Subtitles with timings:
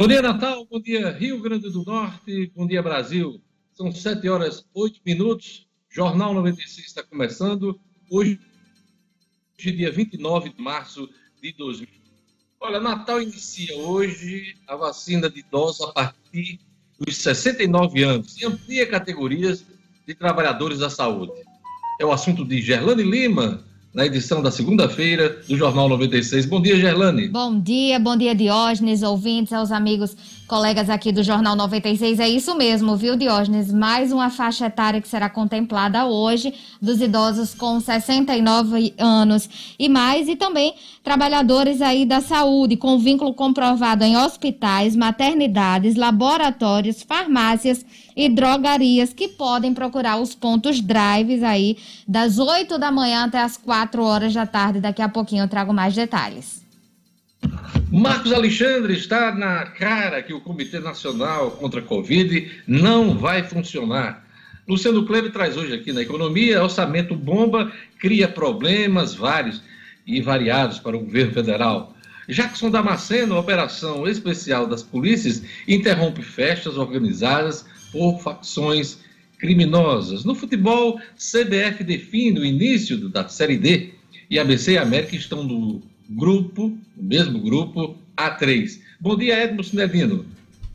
[0.00, 0.64] Bom dia, Natal.
[0.64, 2.50] Bom dia, Rio Grande do Norte.
[2.56, 3.38] Bom dia, Brasil.
[3.74, 5.68] São 7 horas 8 minutos.
[5.90, 7.78] Jornal 96 está começando.
[8.10, 8.40] Hoje,
[9.58, 11.06] dia 29 de março
[11.42, 11.86] de 2000.
[12.60, 16.58] Olha, Natal inicia hoje a vacina de idosos a partir
[16.98, 19.66] dos 69 anos e amplia categorias
[20.06, 21.34] de trabalhadores da saúde.
[22.00, 23.62] É o assunto de Gerlane Lima,
[23.92, 26.46] na edição da segunda-feira do Jornal 96.
[26.46, 27.28] Bom dia, Gerlane.
[27.28, 30.16] Bom dia, bom dia, Diógenes, ouvintes, aos amigos,
[30.46, 32.20] colegas aqui do Jornal 96.
[32.20, 33.72] É isso mesmo, viu, Diógenes?
[33.72, 40.28] Mais uma faixa etária que será contemplada hoje dos idosos com 69 anos e mais,
[40.28, 47.84] e também trabalhadores aí da saúde com vínculo comprovado em hospitais, maternidades, laboratórios, farmácias
[48.20, 53.56] e drogarias que podem procurar os pontos drives aí das 8 da manhã até as
[53.56, 54.78] 4 horas da tarde.
[54.78, 56.62] Daqui a pouquinho eu trago mais detalhes.
[57.90, 64.22] Marcos Alexandre está na cara que o Comitê Nacional contra a Covid não vai funcionar.
[64.68, 69.62] Luciano Kleber traz hoje aqui na economia, orçamento bomba cria problemas vários
[70.06, 71.94] e variados para o governo federal.
[72.28, 78.98] Jackson Damasceno, operação especial das polícias, interrompe festas organizadas por facções
[79.38, 80.24] criminosas.
[80.24, 83.94] No futebol, CBF define o início da Série D
[84.28, 88.78] e ABC e América estão no grupo, no mesmo grupo, A3.
[89.00, 90.24] Bom dia, Edmo Cinedino.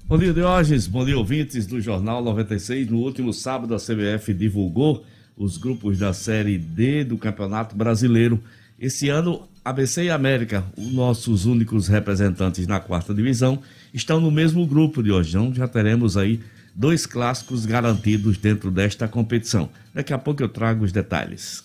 [0.07, 0.87] Bom dia, Diógenes.
[0.87, 2.89] Bom dia, ouvintes do Jornal 96.
[2.89, 5.03] No último sábado, a CBF divulgou
[5.37, 8.41] os grupos da Série D do Campeonato Brasileiro.
[8.79, 13.59] Esse ano, ABC e América, os nossos únicos representantes na quarta divisão,
[13.93, 15.29] estão no mesmo grupo de hoje.
[15.29, 16.39] Então, já teremos aí
[16.75, 19.69] dois clássicos garantidos dentro desta competição.
[19.93, 21.63] Daqui a pouco eu trago os detalhes.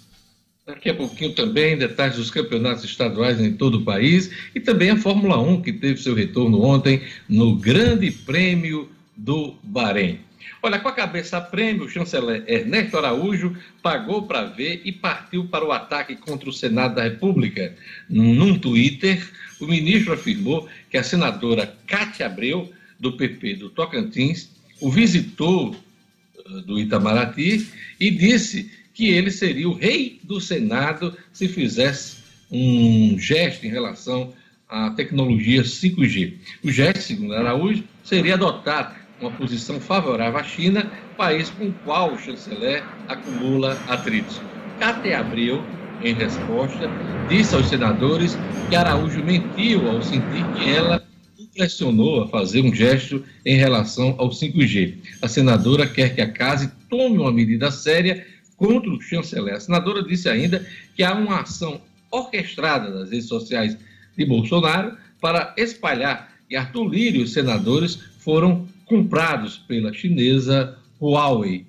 [0.65, 4.97] Daqui a pouquinho também detalhes dos campeonatos estaduais em todo o país e também a
[4.97, 10.21] Fórmula 1, que teve seu retorno ontem no Grande Prêmio do Bahrein.
[10.63, 15.47] Olha, com a cabeça a prêmio, o chanceler Ernesto Araújo pagou para ver e partiu
[15.47, 17.75] para o ataque contra o Senado da República.
[18.09, 19.27] Num Twitter,
[19.59, 26.61] o ministro afirmou que a senadora Cátia Abreu, do PP do Tocantins, o visitou uh,
[26.63, 27.69] do Itamaraty
[27.99, 32.19] e disse que ele seria o rei do Senado se fizesse
[32.51, 34.33] um gesto em relação
[34.69, 36.35] à tecnologia 5G.
[36.63, 42.13] O gesto, segundo Araújo, seria adotar uma posição favorável à China, país com o qual
[42.13, 44.41] o chanceler acumula atritos.
[44.79, 45.63] Cátia Abreu,
[46.03, 46.89] em resposta,
[47.29, 48.37] disse aos senadores
[48.69, 51.10] que Araújo mentiu ao sentir que ela
[51.55, 54.95] pressionou a fazer um gesto em relação ao 5G.
[55.21, 59.55] A senadora quer que a casa tome uma medida séria contra o chanceler.
[59.55, 61.81] A senadora disse ainda que há uma ação
[62.11, 63.77] orquestrada nas redes sociais
[64.17, 71.65] de Bolsonaro para espalhar que Arthur Lírio e os senadores foram comprados pela chinesa Huawei.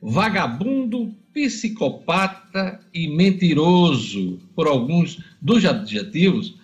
[0.00, 6.54] Vagabundo, psicopata e mentiroso, por alguns dos adjetivos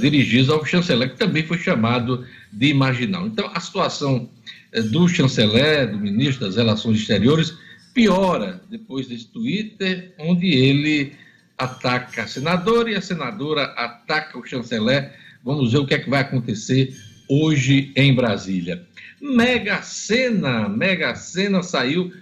[0.00, 3.26] dirigidos ao chanceler, que também foi chamado de marginal.
[3.26, 4.28] Então, a situação
[4.76, 7.54] uh, do chanceler, do ministro das Relações Exteriores,
[7.92, 11.12] piora depois desse Twitter, onde ele
[11.58, 15.12] ataca a senadora e a senadora ataca o chanceler.
[15.44, 16.96] Vamos ver o que é que vai acontecer
[17.28, 18.86] hoje em Brasília.
[19.20, 22.12] Mega Sena, Mega Sena saiu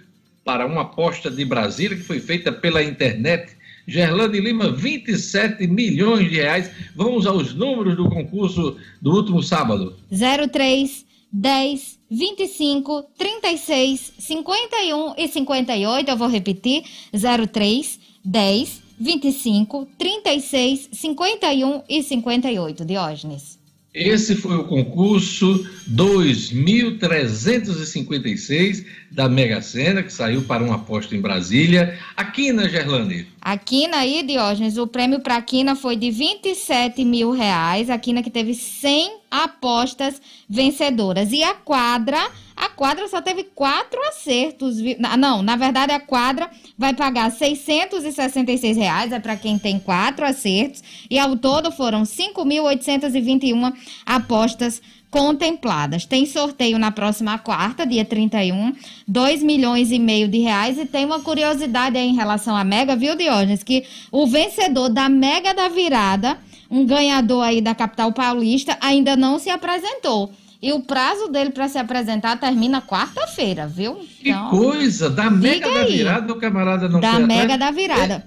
[0.43, 3.55] para uma aposta de Brasília que foi feita pela internet.
[3.91, 6.71] Gerlane Lima, 27 milhões de reais.
[6.95, 9.97] Vamos aos números do concurso do último sábado.
[10.09, 16.09] 03 10 25 36 51 e 58.
[16.09, 22.85] Eu vou repetir: 03 10 25 36 51 e 58.
[22.85, 23.59] Diógenes.
[23.93, 31.99] Esse foi o concurso 2356 da Mega Sena, que saiu para uma aposta em Brasília.
[32.15, 33.27] Aqui na Gerlane.
[33.41, 37.89] Aqui na aí, Diógenes, o prêmio para a Quina foi de 27 mil reais.
[37.89, 41.31] A Quina que teve 100 apostas vencedoras.
[41.31, 42.19] E a quadra,
[42.55, 44.77] a quadra só teve quatro acertos.
[45.17, 50.83] Não, na verdade a quadra vai pagar 666 reais, é para quem tem quatro acertos.
[51.09, 53.73] E ao todo foram 5.821
[54.05, 54.81] apostas
[55.11, 56.05] contempladas.
[56.05, 58.73] Tem sorteio na próxima quarta, dia 31,
[59.05, 60.79] 2 milhões e meio de reais.
[60.79, 63.61] E tem uma curiosidade aí em relação à Mega, viu, Diógenes?
[63.61, 66.37] Que o vencedor da Mega da Virada,
[66.69, 70.31] um ganhador aí da capital paulista, ainda não se apresentou.
[70.61, 73.99] E o prazo dele para se apresentar termina quarta-feira, viu?
[74.23, 75.09] Então, que coisa!
[75.09, 77.59] Da Mega da Virada, o camarada não Da Mega atrás.
[77.59, 78.25] da Virada.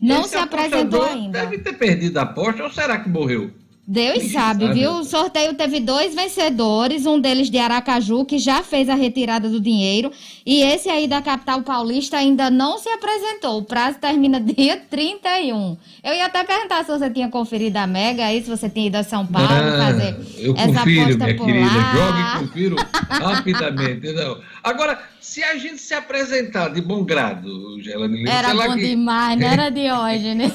[0.00, 1.40] Não Esse se apresentou ainda.
[1.40, 3.50] Deve ter perdido a aposta ou será que morreu?
[3.86, 4.92] Deus sabe, sabe, viu?
[4.92, 9.60] O sorteio teve dois vencedores, um deles de Aracaju, que já fez a retirada do
[9.60, 10.10] dinheiro,
[10.46, 13.58] e esse aí da capital paulista ainda não se apresentou.
[13.58, 15.76] O prazo termina dia 31.
[16.02, 18.96] Eu ia até perguntar se você tinha conferido a Mega aí, se você tinha ido
[18.96, 21.80] a São Paulo não, fazer eu essa confiro, minha querida.
[21.94, 22.76] Jogue e confiro
[23.10, 24.12] rapidamente.
[24.12, 24.40] Não.
[24.62, 28.88] Agora, se a gente se apresentar de bom grado, Gelane Era bom que...
[28.88, 30.52] demais, não era de hoje, né?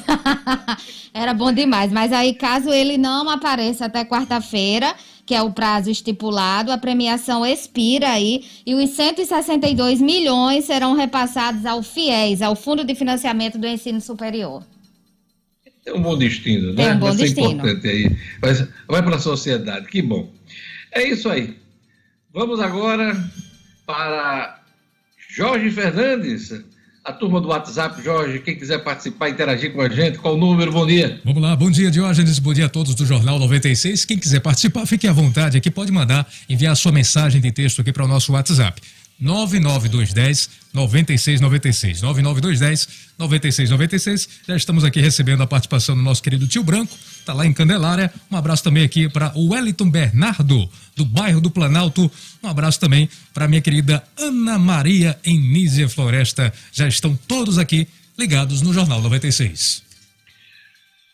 [1.12, 1.92] era bom demais.
[1.92, 4.94] Mas aí, caso ele não apareça até quarta-feira,
[5.26, 11.66] que é o prazo estipulado, a premiação expira aí e os 162 milhões serão repassados
[11.66, 14.64] ao FIES, ao Fundo de Financiamento do Ensino Superior.
[15.84, 16.86] Tem um bom destino, né?
[16.86, 17.52] Tem um bom Vai destino.
[17.54, 18.16] importante aí.
[18.40, 18.54] Vai,
[18.88, 20.30] vai para a sociedade, que bom.
[20.92, 21.58] É isso aí.
[22.32, 23.18] Vamos agora
[23.88, 24.59] para
[25.30, 26.52] Jorge Fernandes.
[27.06, 30.72] A turma do WhatsApp, Jorge, quem quiser participar, interagir com a gente, qual o número?
[30.72, 31.20] Bom dia.
[31.24, 34.06] Vamos lá, bom dia, Diógenes, bom dia a todos do Jornal 96.
[34.06, 37.82] Quem quiser participar, fique à vontade aqui, pode mandar, enviar a sua mensagem de texto
[37.82, 38.82] aqui para o nosso WhatsApp.
[39.20, 42.02] 99210 9696.
[42.02, 42.88] 99210
[43.18, 44.30] 9696.
[44.48, 46.96] Já estamos aqui recebendo a participação do nosso querido tio Branco,
[47.26, 48.14] tá lá em Candelária.
[48.32, 52.10] Um abraço também aqui para o Wellington Bernardo, do bairro do Planalto.
[52.42, 56.54] Um abraço também para minha querida Ana Maria em Nízia Floresta.
[56.72, 57.88] Já estão todos aqui
[58.18, 59.89] ligados no Jornal 96.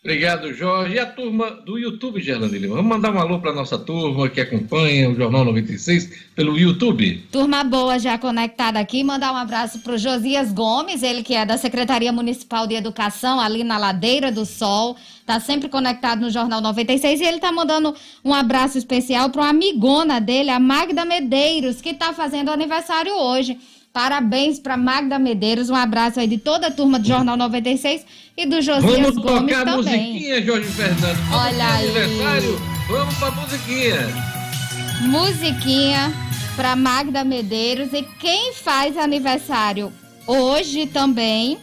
[0.06, 0.94] Obrigado, Jorge.
[0.94, 2.76] E a turma do YouTube, Gerlane Lima?
[2.76, 7.26] Vamos mandar um alô para nossa turma que acompanha o Jornal 96 pelo YouTube.
[7.32, 9.02] Turma boa já conectada aqui.
[9.02, 13.40] Mandar um abraço para o Josias Gomes, ele que é da Secretaria Municipal de Educação,
[13.40, 14.96] ali na Ladeira do Sol.
[15.18, 17.92] Está sempre conectado no Jornal 96 e ele está mandando
[18.24, 23.58] um abraço especial para uma amigona dele, a Magda Medeiros, que está fazendo aniversário hoje.
[23.96, 28.04] Parabéns para Magda Medeiros, um abraço aí de toda a turma do Jornal 96
[28.36, 29.64] e do Josias Vamos Gomes também.
[29.64, 31.18] Vamos tocar musiquinha, Jorge Fernando.
[31.32, 31.88] Olha aí.
[31.88, 32.60] Aniversário,
[32.90, 33.96] vamos para musiquinha.
[35.00, 36.12] Musiquinha
[36.54, 39.90] para Magda Medeiros e quem faz aniversário
[40.26, 41.56] hoje também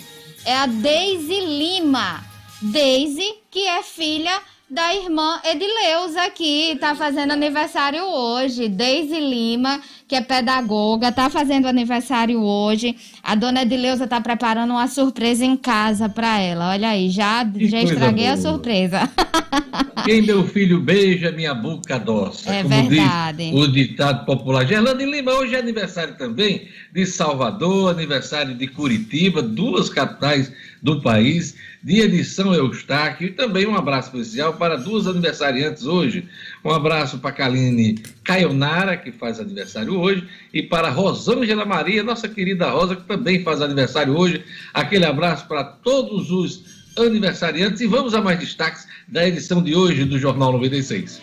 [0.44, 2.24] é a Deise Lima.
[2.64, 4.42] Deise, que é filha
[4.74, 8.68] da irmã Edileuza aqui, tá fazendo aniversário hoje.
[8.68, 12.96] Deise Lima, que é pedagoga, tá fazendo aniversário hoje.
[13.22, 16.72] A dona Edileuza tá preparando uma surpresa em casa para ela.
[16.72, 18.34] Olha aí, já, já estraguei boa.
[18.34, 19.10] a surpresa.
[20.04, 22.50] Quem meu filho beija, minha boca doce.
[22.50, 23.52] É como verdade.
[23.52, 24.66] Diz o ditado popular.
[24.66, 30.52] Gerlane Lima, hoje é aniversário também de Salvador, aniversário de Curitiba, duas capitais
[30.84, 33.28] do país dia de São Eustáquio.
[33.28, 36.28] E também um abraço especial para duas aniversariantes hoje.
[36.64, 42.70] Um abraço para Kaline Caionara, que faz aniversário hoje, e para Rosângela Maria, nossa querida
[42.70, 44.44] Rosa, que também faz aniversário hoje.
[44.74, 46.64] Aquele abraço para todos os
[46.98, 47.82] aniversariantes.
[47.82, 51.22] E vamos a mais destaques da edição de hoje do Jornal 96.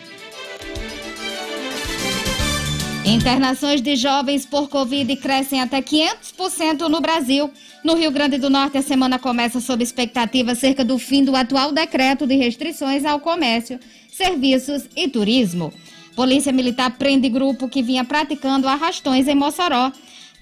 [3.05, 7.51] Internações de jovens por Covid crescem até 500% no Brasil.
[7.83, 11.73] No Rio Grande do Norte, a semana começa sob expectativa cerca do fim do atual
[11.73, 13.81] decreto de restrições ao comércio,
[14.13, 15.73] serviços e turismo.
[16.15, 19.91] Polícia Militar prende grupo que vinha praticando arrastões em Mossoró.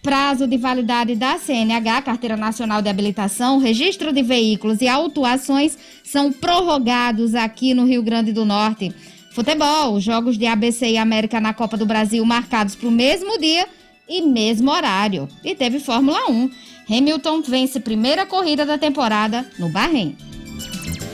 [0.02, 6.32] Prazo de validade da CNH, Carteira Nacional de Habilitação, registro de veículos e autuações são
[6.32, 8.92] prorrogados aqui no Rio Grande do Norte.
[9.30, 13.68] Futebol, jogos de ABC e América na Copa do Brasil marcados para o mesmo dia
[14.08, 15.28] e mesmo horário.
[15.44, 16.50] E teve Fórmula 1.
[16.90, 20.16] Hamilton vence primeira corrida da temporada no Bahrein.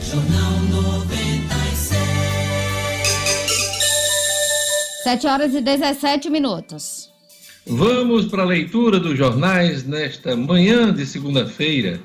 [0.09, 1.99] Jornal 96.
[5.03, 7.11] 7 horas e 17 minutos.
[7.67, 11.99] Vamos para a leitura dos jornais nesta manhã de segunda-feira.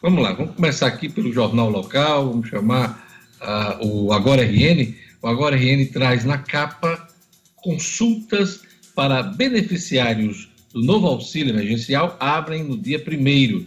[0.00, 3.08] Vamos lá, vamos começar aqui pelo jornal local, vamos chamar
[3.40, 4.94] uh, o Agora RN.
[5.20, 7.08] O Agora RN traz na capa
[7.56, 8.60] consultas
[8.94, 13.64] para beneficiários do novo auxílio emergencial abrem no dia 1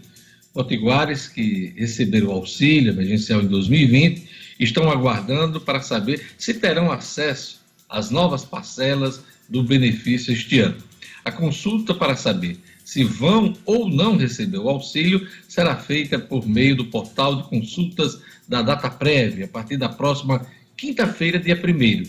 [0.54, 7.62] Potiguares que receberam o auxílio emergencial em 2020 estão aguardando para saber se terão acesso
[7.90, 10.78] às novas parcelas do benefício este ano.
[11.26, 16.76] A consulta para saber se vão ou não receber o auxílio será feita por meio
[16.76, 20.46] do portal de consultas da data prévia, a partir da próxima
[20.78, 22.04] quinta-feira, dia 1.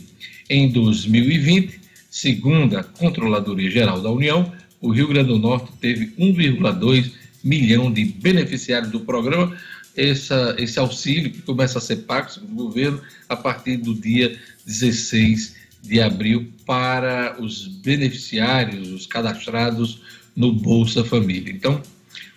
[0.51, 1.81] Em 2020,
[2.11, 7.13] segundo a Controladoria Geral da União, o Rio Grande do Norte teve 1,2
[7.45, 9.57] milhão de beneficiários do programa.
[9.97, 15.57] Essa, esse auxílio que começa a ser pago pelo governo a partir do dia 16
[15.83, 20.01] de abril para os beneficiários, os cadastrados
[20.37, 21.53] no Bolsa Família.
[21.53, 21.83] Então,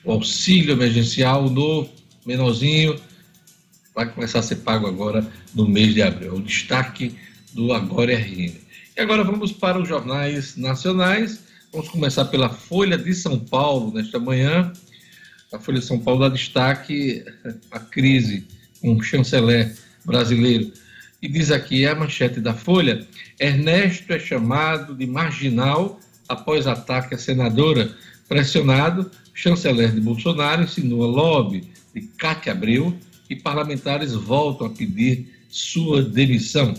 [0.03, 1.87] o auxílio emergencial no
[2.25, 2.99] menorzinho
[3.93, 6.31] vai começar a ser pago agora no mês de abril.
[6.31, 7.15] É o destaque
[7.53, 8.53] do Agora RN.
[8.95, 11.43] E agora vamos para os jornais nacionais.
[11.73, 14.71] Vamos começar pela Folha de São Paulo nesta manhã.
[15.51, 17.25] A Folha de São Paulo dá destaque
[17.71, 18.45] à crise
[18.79, 19.75] com o chanceler
[20.05, 20.71] brasileiro.
[21.19, 23.07] E diz aqui a manchete da Folha:
[23.39, 25.99] Ernesto é chamado de marginal
[26.29, 27.91] após ataque à senadora.
[28.29, 32.95] Pressionado, chanceler de Bolsonaro insinua lobby de Cátia Abreu
[33.27, 36.75] e parlamentares voltam a pedir sua demissão.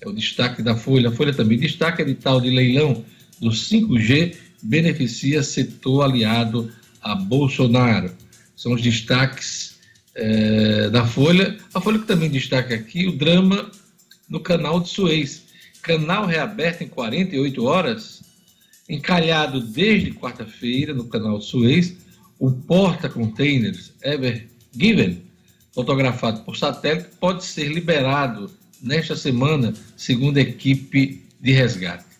[0.00, 1.10] É o destaque da Folha.
[1.10, 3.04] A Folha também destaca edital de leilão
[3.42, 6.72] do 5G beneficia setor aliado
[7.02, 8.12] a Bolsonaro.
[8.56, 9.80] São os destaques
[10.14, 11.58] é, da Folha.
[11.74, 13.70] A Folha que também destaca aqui o drama
[14.28, 15.42] no canal de Suez.
[15.82, 18.22] Canal reaberto em 48 horas,
[18.88, 21.96] encalhado desde quarta-feira no canal de Suez,
[22.38, 25.22] o porta-containers Ever Given
[25.72, 32.11] fotografado por satélite, pode ser liberado nesta semana, segundo a equipe de resgate.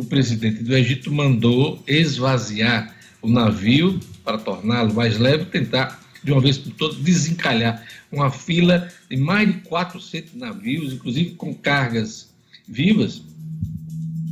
[0.00, 6.40] O presidente do Egito mandou esvaziar o navio para torná-lo mais leve, tentar de uma
[6.40, 12.32] vez por todas desencalhar uma fila de mais de 400 navios, inclusive com cargas
[12.66, 13.22] vivas,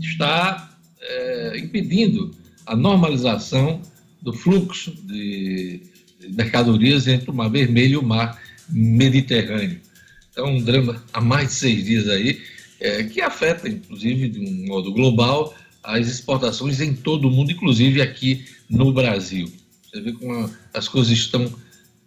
[0.00, 2.34] está é, impedindo
[2.64, 3.82] a normalização
[4.22, 5.82] do fluxo de
[6.30, 9.78] mercadorias entre o Mar Vermelho e o Mar Mediterrâneo.
[10.32, 12.40] Então, um drama há mais de seis dias aí,
[12.80, 18.02] é, que afeta, inclusive, de um modo global, as exportações em todo o mundo, inclusive
[18.02, 19.50] aqui no Brasil.
[19.82, 21.52] Você vê como as coisas estão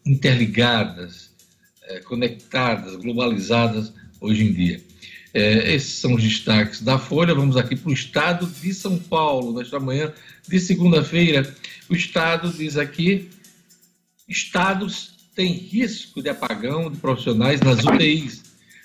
[0.05, 1.31] interligadas,
[1.83, 4.81] é, conectadas, globalizadas hoje em dia.
[5.33, 7.33] É, esses são os destaques da Folha.
[7.33, 10.13] Vamos aqui para o estado de São Paulo, nesta manhã
[10.47, 11.55] de segunda-feira.
[11.89, 13.29] O estado diz aqui:
[14.27, 18.43] estados tem risco de apagão de profissionais nas UTIs.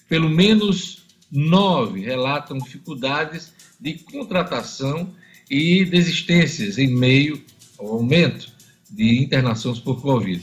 [0.08, 5.12] Pelo menos nove relatam dificuldades de contratação
[5.50, 7.42] e desistências em meio
[7.78, 8.52] ao aumento
[8.90, 10.42] de internações por Covid.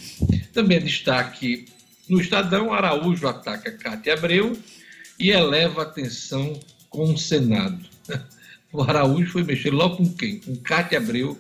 [0.54, 1.66] Também destaque
[2.08, 4.58] no Estadão, Araújo ataca Cátia Abreu
[5.20, 6.60] e eleva a tensão
[6.90, 7.84] com o Senado.
[8.72, 10.40] O Araújo foi mexer logo com quem?
[10.40, 11.40] Com Cátia Abreu,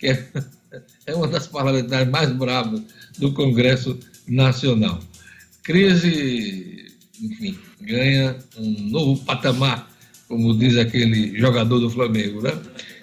[0.00, 0.28] que é,
[1.06, 2.82] é uma das parlamentares mais bravas
[3.16, 3.96] do Congresso
[4.26, 4.98] Nacional.
[5.62, 9.90] Crise, enfim, ganha um novo patamar,
[10.28, 12.52] como diz aquele jogador do Flamengo, né?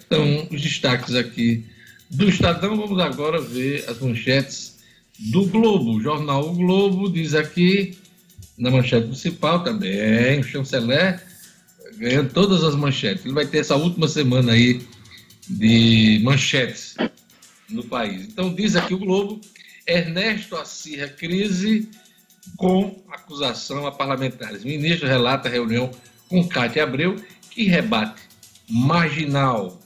[0.06, 1.64] Então, os destaques aqui
[2.10, 4.78] do Estadão, vamos agora ver as manchetes
[5.30, 5.92] do Globo.
[5.92, 7.96] O jornal O Globo diz aqui,
[8.58, 11.22] na manchete principal também, o chanceler
[11.98, 13.24] ganhando todas as manchetes.
[13.24, 14.80] Ele vai ter essa última semana aí
[15.48, 16.96] de manchetes
[17.68, 18.24] no país.
[18.24, 19.40] Então, diz aqui o Globo
[19.86, 21.88] Ernesto acirra crise
[22.56, 24.62] com acusação a parlamentares.
[24.62, 25.90] O ministro relata a reunião
[26.28, 27.16] com Cátia Abreu,
[27.50, 28.22] que rebate
[28.68, 29.80] marginal.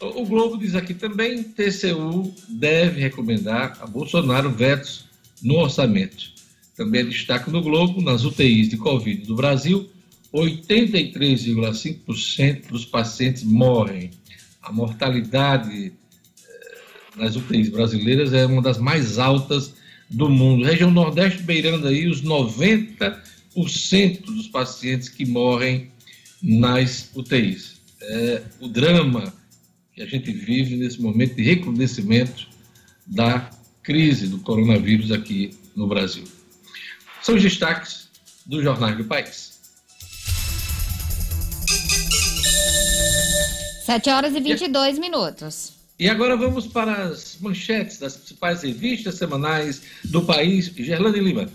[0.00, 5.06] O Globo diz aqui também: TCU deve recomendar a Bolsonaro vetos
[5.42, 6.32] no orçamento.
[6.76, 9.90] Também destaque no Globo: nas UTIs de Covid do Brasil,
[10.32, 14.10] 83,5% dos pacientes morrem.
[14.62, 15.92] A mortalidade
[17.16, 19.74] nas UTIs brasileiras é uma das mais altas
[20.08, 20.64] do mundo.
[20.64, 25.90] Região Nordeste beirando aí os 90% dos pacientes que morrem
[26.42, 27.76] nas UTIs.
[28.00, 29.32] É o drama
[29.92, 32.48] que a gente vive nesse momento de recrudescimento
[33.06, 33.50] da
[33.82, 36.24] crise do coronavírus aqui no Brasil.
[37.22, 38.08] São os destaques
[38.44, 39.56] do Jornal do País.
[43.86, 45.75] 7 horas e 22 minutos.
[45.98, 50.70] E agora vamos para as manchetes das principais revistas semanais do país.
[50.76, 51.48] Gerlane Lima.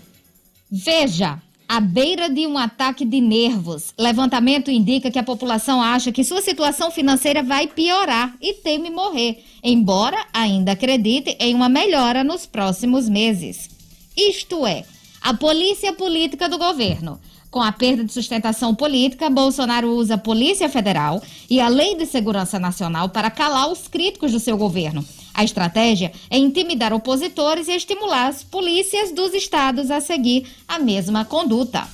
[0.68, 3.94] Veja, à beira de um ataque de nervos.
[3.96, 9.44] Levantamento indica que a população acha que sua situação financeira vai piorar e teme morrer,
[9.62, 13.70] embora ainda acredite em uma melhora nos próximos meses.
[14.16, 14.84] Isto é,
[15.20, 17.20] a polícia política do governo
[17.52, 22.06] com a perda de sustentação política, Bolsonaro usa a Polícia Federal e a Lei de
[22.06, 25.04] Segurança Nacional para calar os críticos do seu governo.
[25.34, 31.26] A estratégia é intimidar opositores e estimular as polícias dos estados a seguir a mesma
[31.26, 31.86] conduta.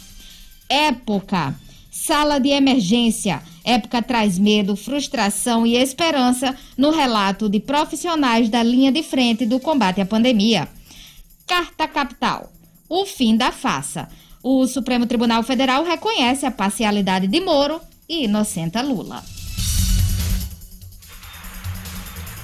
[0.69, 1.57] Época.
[1.91, 3.43] Sala de emergência.
[3.65, 9.59] Época traz medo, frustração e esperança no relato de profissionais da linha de frente do
[9.59, 10.69] combate à pandemia.
[11.45, 12.53] Carta Capital.
[12.89, 14.09] O fim da farsa.
[14.43, 19.23] O Supremo Tribunal Federal reconhece a parcialidade de Moro e inocenta Lula.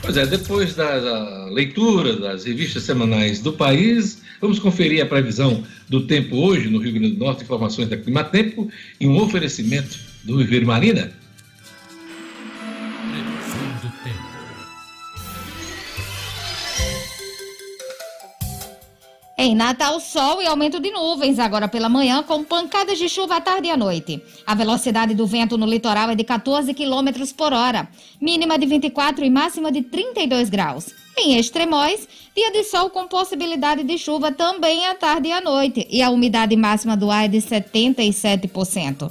[0.03, 6.07] Pois é, depois da, leitura das revistas semanais do país, vamos conferir a previsão do
[6.07, 8.69] tempo hoje no Rio Grande do Norte, informações da Climatempo
[9.01, 11.11] e um oferecimento do Viver Marina.
[19.37, 23.41] Em Natal, sol e aumento de nuvens agora pela manhã, com pancadas de chuva à
[23.41, 24.23] tarde e à noite.
[24.47, 27.89] A velocidade do vento no litoral é de 14 km por hora,
[28.21, 30.95] mínima de 24 e máxima de 32 graus.
[31.19, 35.85] Em Extremóis, dia de sol com possibilidade de chuva também à tarde e à noite,
[35.91, 39.11] e a umidade máxima do ar é de 77%.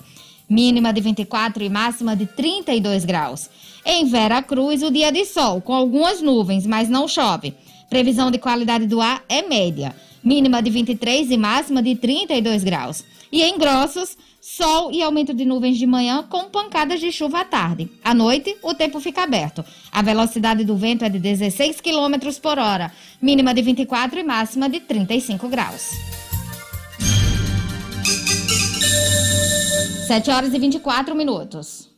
[0.50, 3.50] Mínima de 24 e máxima de 32 graus.
[3.86, 7.54] Em Vera Cruz, o dia de sol, com algumas nuvens, mas não chove.
[7.90, 13.04] Previsão de qualidade do ar é média mínima de 23 e máxima de 32 graus.
[13.32, 17.46] E em Grossos, sol e aumento de nuvens de manhã com pancadas de chuva à
[17.46, 17.90] tarde.
[18.04, 19.64] À noite, o tempo fica aberto.
[19.92, 24.70] A velocidade do vento é de 16 km por hora, mínima de 24 e máxima
[24.70, 25.90] de 35 graus.
[30.08, 31.90] 7 horas e 24 minutos.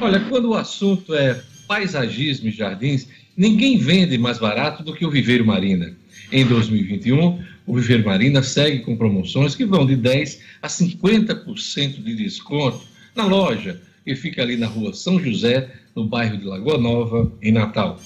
[0.00, 5.10] Olha, quando o assunto é paisagismo e jardins, ninguém vende mais barato do que o
[5.10, 5.96] Viveiro Marina.
[6.34, 12.16] Em 2021, o Viver Marina segue com promoções que vão de 10% a 50% de
[12.16, 12.80] desconto
[13.14, 17.52] na loja, que fica ali na rua São José, no bairro de Lagoa Nova, em
[17.52, 18.00] Natal.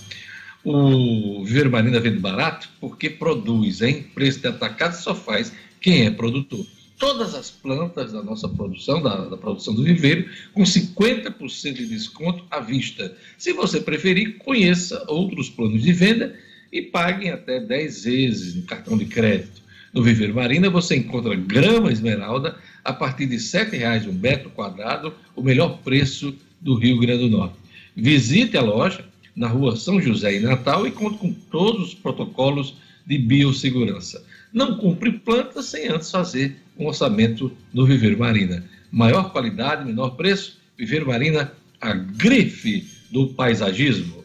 [0.63, 6.11] O Viver Marina vende barato porque produz, em preço de atacado só faz quem é
[6.11, 6.67] produtor.
[6.99, 12.45] Todas as plantas da nossa produção, da, da produção do viveiro, com 50% de desconto
[12.51, 13.17] à vista.
[13.39, 16.37] Se você preferir, conheça outros planos de venda
[16.73, 19.63] e paguem até 10 vezes no cartão de crédito.
[19.93, 25.15] No Viveiro Marina você encontra grama esmeralda a partir de R$ 7,00 um metro quadrado,
[25.35, 27.57] o melhor preço do Rio Grande do Norte.
[27.97, 32.75] Visite a loja na rua São José em Natal e conte com todos os protocolos
[33.07, 34.25] de biossegurança.
[34.53, 38.65] Não compre plantas sem antes fazer um orçamento no Viveiro Marina.
[38.91, 44.18] Maior qualidade, menor preço, Viveiro Marina, a grife do paisagismo.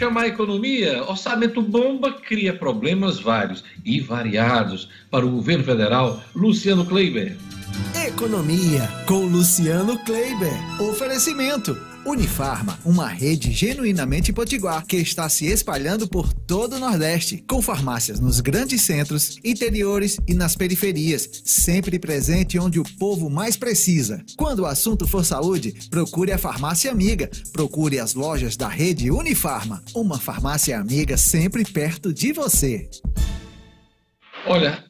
[0.00, 1.04] Chamar a economia.
[1.04, 6.22] Orçamento bomba cria problemas vários e variados para o governo federal.
[6.34, 7.36] Luciano Kleiber.
[8.06, 10.58] Economia com Luciano Kleiber.
[10.80, 11.89] Oferecimento.
[12.04, 18.18] Unifarma, uma rede genuinamente potiguar que está se espalhando por todo o Nordeste, com farmácias
[18.18, 24.24] nos grandes centros, interiores e nas periferias, sempre presente onde o povo mais precisa.
[24.34, 29.84] Quando o assunto for saúde, procure a farmácia amiga, procure as lojas da rede Unifarma,
[29.94, 32.88] uma farmácia amiga sempre perto de você.
[34.46, 34.82] Olha,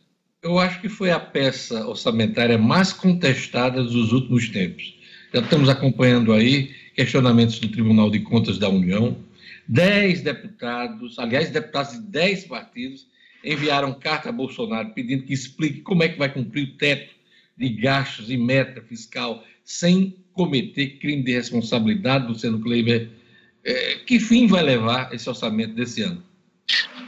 [0.44, 4.94] eu acho que foi a peça orçamentária mais contestada dos últimos tempos.
[5.34, 6.70] Já estamos acompanhando aí
[7.00, 9.16] questionamentos do Tribunal de Contas da União.
[9.66, 13.06] Dez deputados, aliás, deputados de dez partidos,
[13.42, 17.14] enviaram carta a Bolsonaro pedindo que explique como é que vai cumprir o teto
[17.56, 23.08] de gastos e meta fiscal sem cometer crime de responsabilidade, Luciano Kleiber.
[23.64, 26.22] É, que fim vai levar esse orçamento desse ano?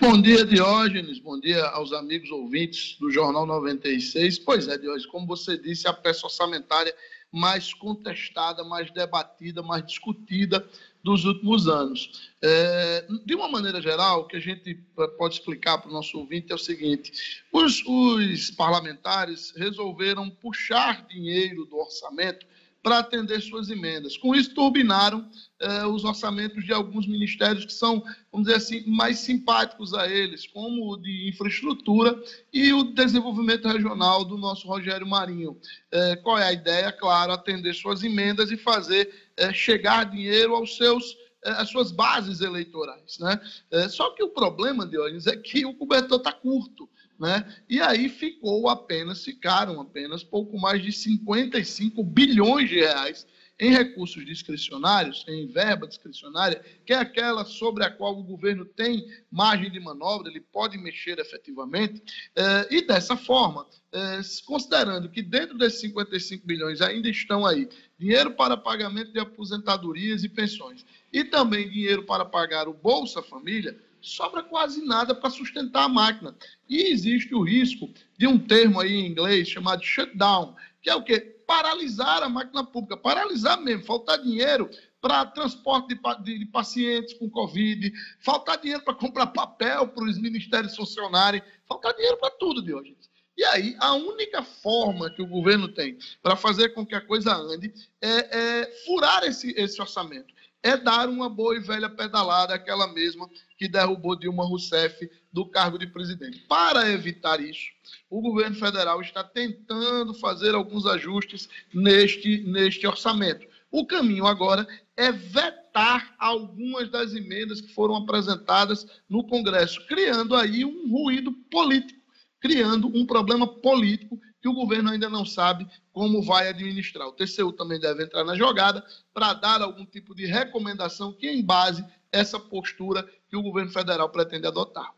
[0.00, 1.18] Bom dia, Diógenes.
[1.18, 4.38] Bom dia aos amigos ouvintes do Jornal 96.
[4.38, 6.94] Pois é, Diógenes, como você disse, a peça orçamentária
[7.32, 10.68] mais contestada, mais debatida, mais discutida
[11.02, 12.30] dos últimos anos.
[12.42, 14.74] É, de uma maneira geral, o que a gente
[15.16, 21.64] pode explicar para o nosso ouvinte é o seguinte: os, os parlamentares resolveram puxar dinheiro
[21.64, 22.46] do orçamento
[22.82, 24.16] para atender suas emendas.
[24.16, 25.28] Com isso, turbinaram
[25.62, 30.44] eh, os orçamentos de alguns ministérios que são, vamos dizer assim, mais simpáticos a eles,
[30.44, 32.20] como o de infraestrutura
[32.52, 35.56] e o desenvolvimento regional do nosso Rogério Marinho.
[35.92, 36.90] Eh, qual é a ideia?
[36.90, 43.18] Claro, atender suas emendas e fazer eh, chegar dinheiro aos seus às suas bases eleitorais.
[43.18, 43.40] Né?
[43.88, 46.88] só que o problema, Dionísio, é que o cobertor está curto.
[47.18, 47.44] Né?
[47.68, 53.26] E aí ficou apenas, ficaram apenas pouco mais de 55 bilhões de reais
[53.58, 59.06] em recursos discricionários, em verba discricionária, que é aquela sobre a qual o governo tem
[59.30, 62.02] margem de manobra, ele pode mexer efetivamente,
[62.34, 68.32] eh, e dessa forma, eh, considerando que dentro desses 55 bilhões ainda estão aí dinheiro
[68.32, 74.42] para pagamento de aposentadorias e pensões, e também dinheiro para pagar o Bolsa Família, sobra
[74.42, 76.34] quase nada para sustentar a máquina.
[76.68, 77.88] E existe o risco
[78.18, 81.36] de um termo aí em inglês chamado shutdown, que é o quê?
[81.52, 84.70] Paralisar a máquina pública, paralisar mesmo, faltar dinheiro
[85.02, 90.74] para transporte de, de, pacientes com Covid, faltar dinheiro para comprar papel para os ministérios
[90.74, 92.96] funcionarem, faltar dinheiro para tudo, de hoje.
[93.36, 97.34] E aí, a única forma que o governo tem para fazer com que a coisa
[97.36, 100.32] ande é, é furar esse, esse orçamento
[100.62, 105.78] é dar uma boa e velha pedalada, aquela mesma que derrubou Dilma Rousseff do cargo
[105.78, 106.38] de presidente.
[106.48, 107.70] Para evitar isso,
[108.08, 113.46] o governo federal está tentando fazer alguns ajustes neste, neste orçamento.
[113.70, 120.64] O caminho agora é vetar algumas das emendas que foram apresentadas no Congresso, criando aí
[120.64, 122.00] um ruído político,
[122.38, 127.06] criando um problema político que o governo ainda não sabe como vai administrar.
[127.06, 131.84] O TCU também deve entrar na jogada para dar algum tipo de recomendação que embase
[132.10, 134.92] essa postura que o governo federal pretende adotar.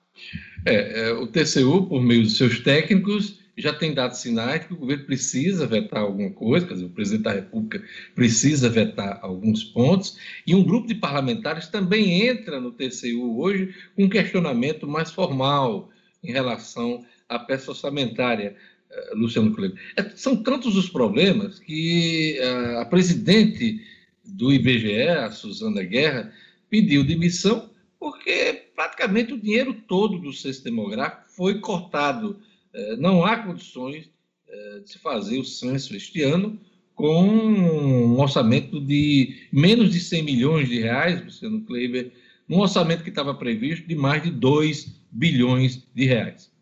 [0.65, 4.73] É, é, o TCU, por meio dos seus técnicos, já tem dado sinais de que
[4.73, 9.63] o governo precisa vetar alguma coisa, quer dizer, o presidente da República precisa vetar alguns
[9.63, 15.13] pontos, e um grupo de parlamentares também entra no TCU hoje com um questionamento mais
[15.13, 15.91] formal
[16.23, 18.57] em relação à peça orçamentária.
[18.95, 19.79] Eh, Luciano Kleber.
[19.97, 23.81] É, são tantos os problemas que uh, a presidente
[24.25, 26.33] do IBGE, a Suzana Guerra,
[26.71, 32.39] pediu demissão porque praticamente o dinheiro todo do censo demográfico foi cortado.
[32.73, 34.11] Uh, não há condições
[34.85, 36.61] de se fazer o censo este ano
[36.95, 42.13] com um orçamento de menos de 100 milhões de reais, Luciano Kleber,
[42.49, 46.54] num orçamento que estava previsto de mais de 2 bilhões de reais.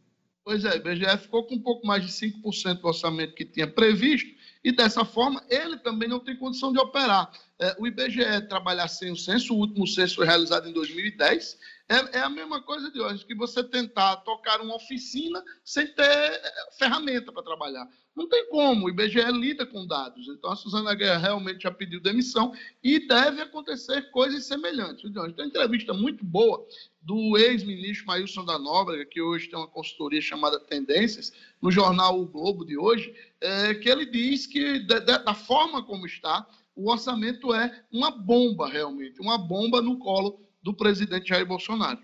[0.44, 3.66] Pois é, o IBGE ficou com um pouco mais de 5% do orçamento que tinha
[3.66, 4.28] previsto,
[4.64, 7.30] e dessa forma ele também não tem condição de operar.
[7.60, 11.58] É, o IBGE trabalhar sem o censo, o último censo foi realizado em 2010,
[11.92, 16.02] é, é, a mesma coisa de hoje, que você tentar tocar uma oficina sem ter
[16.02, 16.42] é,
[16.78, 17.86] ferramenta para trabalhar.
[18.16, 20.26] Não tem como, o IBGE lida com dados.
[20.28, 25.04] Então, a Suzana Guerra realmente já pediu demissão e deve acontecer coisas semelhantes.
[25.04, 26.66] Então, tem uma entrevista muito boa
[27.02, 32.26] do ex-ministro Maílson da Nóbrega, que hoje tem uma consultoria chamada Tendências, no jornal O
[32.26, 36.90] Globo de hoje, é, que ele diz que, de, de, da forma como está, o
[36.90, 42.00] orçamento é uma bomba, realmente, uma bomba no colo do presidente Jair Bolsonaro.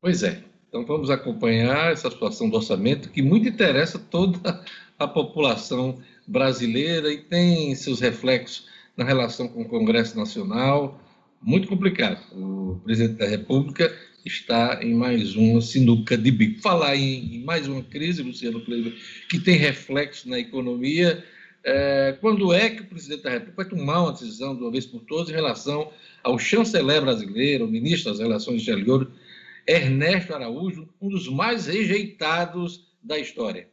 [0.00, 0.44] Pois é.
[0.68, 4.64] Então, vamos acompanhar essa situação do orçamento, que muito interessa toda
[4.98, 11.00] a população brasileira e tem seus reflexos na relação com o Congresso Nacional.
[11.42, 12.20] Muito complicado.
[12.32, 16.62] O presidente da República está em mais uma sinuca de bico.
[16.62, 18.94] Falar em, em mais uma crise, Luciano Kleber,
[19.28, 21.24] que tem reflexo na economia.
[21.64, 24.84] É, quando é que o presidente da República vai tomar uma decisão de uma vez
[24.84, 29.08] por todas em relação ao chanceler brasileiro, o ministro das Relações Exteriores,
[29.66, 33.68] Ernesto Araújo, um dos mais rejeitados da história?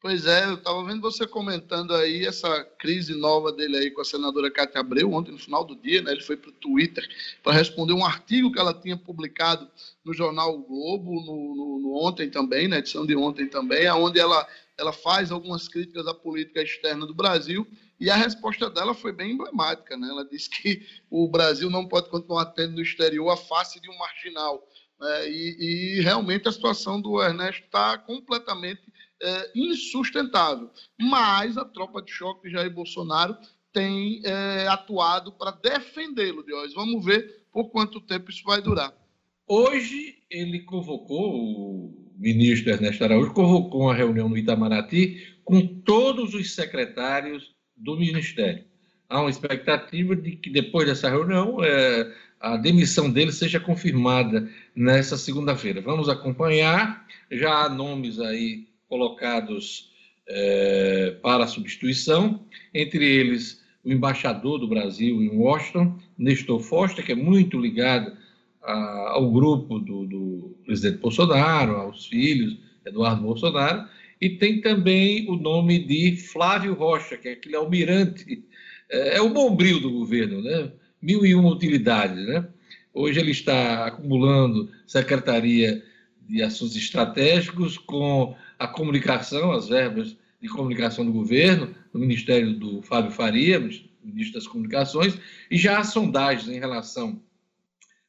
[0.00, 4.04] Pois é, eu estava vendo você comentando aí essa crise nova dele aí com a
[4.04, 6.12] senadora Cátia Abreu, ontem no final do dia, né?
[6.12, 7.04] Ele foi para o Twitter
[7.42, 9.68] para responder um artigo que ela tinha publicado
[10.04, 14.20] no jornal o Globo, no, no, no, ontem também, na edição de ontem também, onde
[14.20, 14.46] ela,
[14.78, 17.66] ela faz algumas críticas à política externa do Brasil.
[17.98, 20.08] E a resposta dela foi bem emblemática, né?
[20.08, 23.96] Ela disse que o Brasil não pode continuar tendo no exterior a face de um
[23.96, 24.68] marginal.
[25.00, 25.30] Né?
[25.30, 25.56] E,
[25.98, 28.82] e realmente a situação do Ernesto está completamente
[29.22, 30.70] é, insustentável.
[31.00, 33.36] Mas a tropa de choque de Jair Bolsonaro
[33.72, 36.74] tem é, atuado para defendê-lo, Diógenes.
[36.74, 38.94] Vamos ver por quanto tempo isso vai durar.
[39.48, 47.54] Hoje ele convocou, ministro Ernesto Araújo convocou uma reunião no Itamaraty com todos os secretários
[47.76, 48.64] do Ministério.
[49.08, 55.16] Há uma expectativa de que depois dessa reunião é, a demissão dele seja confirmada nessa
[55.16, 55.80] segunda-feira.
[55.80, 57.06] Vamos acompanhar.
[57.30, 59.92] Já há nomes aí colocados
[60.28, 67.12] é, para a substituição, entre eles o embaixador do Brasil em Washington, Nestor Foster, que
[67.12, 68.16] é muito ligado
[68.66, 73.88] a, ao grupo do, do, presidente Bolsonaro, aos filhos, Eduardo Bolsonaro,
[74.20, 78.44] e tem também o nome de Flávio Rocha, que é aquele almirante,
[78.90, 80.72] é, é o bombril do governo, né?
[81.00, 82.26] mil e uma utilidades.
[82.26, 82.46] Né?
[82.92, 85.82] Hoje ele está acumulando secretaria
[86.28, 92.82] de assuntos estratégicos com a comunicação, as verbas de comunicação do governo, no Ministério do
[92.82, 93.60] Fábio Faria,
[94.02, 95.18] ministro das Comunicações,
[95.50, 97.20] e já há sondagens em relação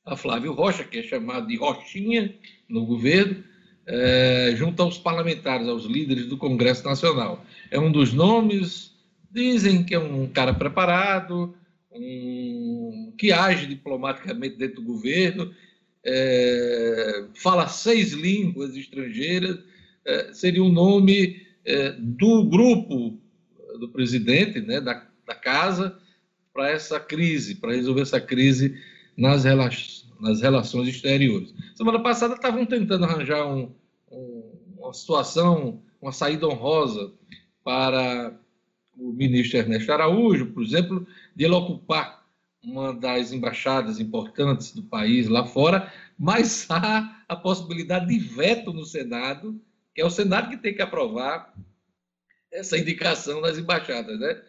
[0.08, 2.34] a Flávio Rocha, que é chamado de Rochinha
[2.68, 3.44] no governo,
[3.86, 7.46] é, junto aos parlamentares, aos líderes do Congresso Nacional.
[7.70, 8.96] É um dos nomes,
[9.30, 11.56] dizem que é um cara preparado,
[11.92, 15.54] um, que age diplomaticamente dentro do governo,
[16.06, 19.60] é, fala seis línguas estrangeiras,
[20.06, 21.46] é, seria um nome
[22.00, 23.20] do grupo
[23.78, 26.00] do presidente, né, da, da casa,
[26.54, 28.80] para essa crise, para resolver essa crise
[29.18, 29.70] nas, rela
[30.20, 31.54] nas relações exteriores.
[31.76, 33.74] Semana passada estavam tentando arranjar um,
[34.12, 37.12] um, uma situação uma saída honrosa
[37.64, 38.40] para
[38.98, 42.26] o ministro Ernesto Araújo, por exemplo, de ele ocupar
[42.64, 48.86] uma das embaixadas importantes do país lá fora, mas há a possibilidade de veto no
[48.86, 49.60] Senado,
[49.94, 51.54] que é o Senado que tem que aprovar
[52.52, 54.42] essa indicação das embaixadas, né?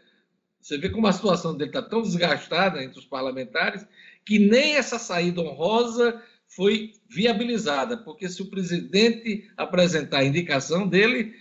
[0.61, 3.87] Você vê como a situação dele está tão desgastada entre os parlamentares
[4.29, 11.33] que nem essa saída honrosa foi viabilizada, porque se o presidente apresentar a indicação dele,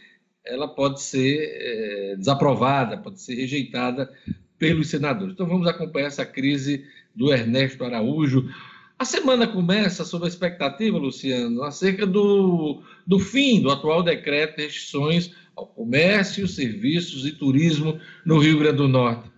[0.45, 4.09] ela pode ser é, desaprovada, pode ser rejeitada
[4.57, 5.33] pelos senadores.
[5.33, 8.49] Então vamos acompanhar essa crise do Ernesto Araújo.
[8.97, 14.63] A semana começa sob a expectativa, Luciano, acerca do, do fim do atual decreto de
[14.63, 19.29] restrições ao comércio, serviços e turismo no Rio Grande do Norte.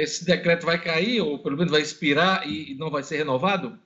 [0.00, 3.78] Esse decreto vai cair, ou pelo menos vai expirar e não vai ser renovado?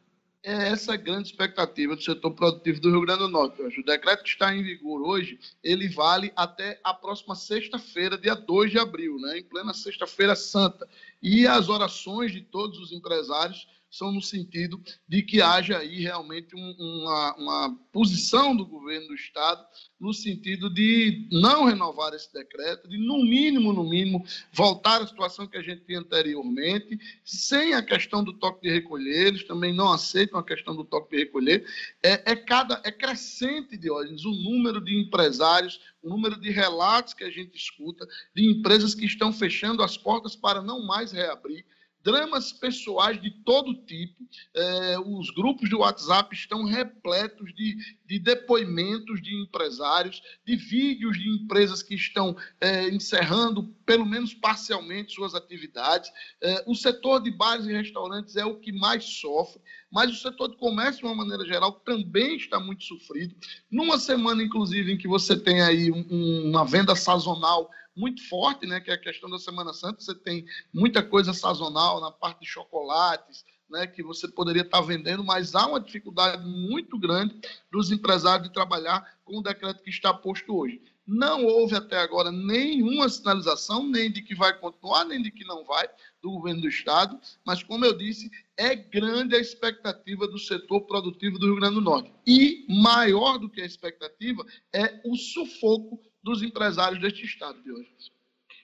[0.44, 3.62] é essa a grande expectativa do setor produtivo do Rio Grande do Norte.
[3.62, 8.72] O decreto que está em vigor hoje, ele vale até a próxima sexta-feira, dia 2
[8.72, 9.38] de abril, né?
[9.38, 10.88] em plena sexta-feira santa.
[11.22, 16.56] E as orações de todos os empresários são no sentido de que haja aí realmente
[16.56, 19.62] um, uma, uma posição do governo do Estado
[20.00, 25.46] no sentido de não renovar esse decreto, de, no mínimo, no mínimo, voltar à situação
[25.46, 29.92] que a gente tinha anteriormente, sem a questão do toque de recolher, eles também não
[29.92, 31.64] aceitam a questão do toque de recolher.
[32.02, 37.24] É, é, cada, é crescente, Diógenes, o número de empresários, o número de relatos que
[37.24, 41.64] a gente escuta de empresas que estão fechando as portas para não mais reabrir
[42.02, 44.22] dramas pessoais de todo tipo.
[44.54, 51.28] É, os grupos de WhatsApp estão repletos de, de, depoimentos de empresários, de vídeos de
[51.28, 56.10] empresas que estão é, encerrando, pelo menos parcialmente, suas atividades.
[56.42, 59.60] É, o setor de bares e restaurantes é o que mais sofre,
[59.90, 63.34] mas o setor de comércio, de uma maneira geral, também está muito sofrido.
[63.70, 68.80] Numa semana, inclusive, em que você tem aí um, uma venda sazonal muito forte, né,
[68.80, 70.00] que é a questão da Semana Santa.
[70.00, 75.24] Você tem muita coisa sazonal na parte de chocolates, né, que você poderia estar vendendo,
[75.24, 80.12] mas há uma dificuldade muito grande dos empresários de trabalhar com o decreto que está
[80.12, 80.82] posto hoje.
[81.06, 85.64] Não houve até agora nenhuma sinalização, nem de que vai continuar, nem de que não
[85.64, 85.88] vai,
[86.22, 91.38] do governo do Estado, mas, como eu disse, é grande a expectativa do setor produtivo
[91.38, 92.12] do Rio Grande do Norte.
[92.24, 98.10] E, maior do que a expectativa, é o sufoco dos empresários deste estado, Diógenes.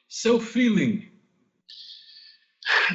[0.09, 1.12] Seu feeling?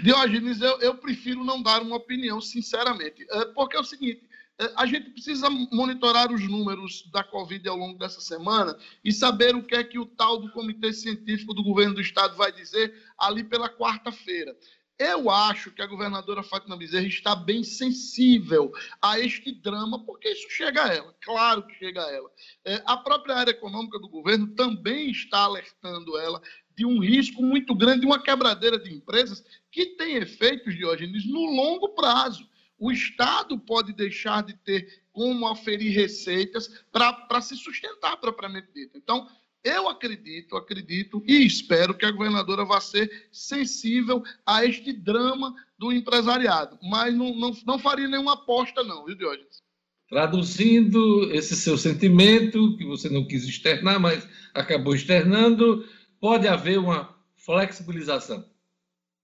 [0.03, 4.23] Diógenes, eu, eu prefiro não dar uma opinião, sinceramente, é, porque é o seguinte,
[4.59, 9.55] é, a gente precisa monitorar os números da Covid ao longo dessa semana e saber
[9.55, 12.93] o que é que o tal do Comitê Científico do Governo do Estado vai dizer
[13.17, 14.55] ali pela quarta-feira.
[14.99, 20.47] Eu acho que a governadora Fátima Bezerra está bem sensível a este drama, porque isso
[20.51, 22.31] chega a ela, claro que chega a ela.
[22.63, 26.41] É, a própria área econômica do governo também está alertando ela
[26.75, 31.41] de um risco muito grande, de uma quebradeira de empresas que tem efeitos, Diógenes, no
[31.41, 32.47] longo prazo.
[32.77, 38.97] O Estado pode deixar de ter como aferir receitas para se sustentar propriamente dito.
[38.97, 39.27] Então,
[39.63, 45.91] eu acredito, acredito e espero que a governadora vá ser sensível a este drama do
[45.91, 49.63] empresariado, mas não, não, não faria nenhuma aposta, não, viu, Diógenes?
[50.09, 55.87] Traduzindo esse seu sentimento, que você não quis externar, mas acabou externando,
[56.19, 58.45] pode haver uma flexibilização.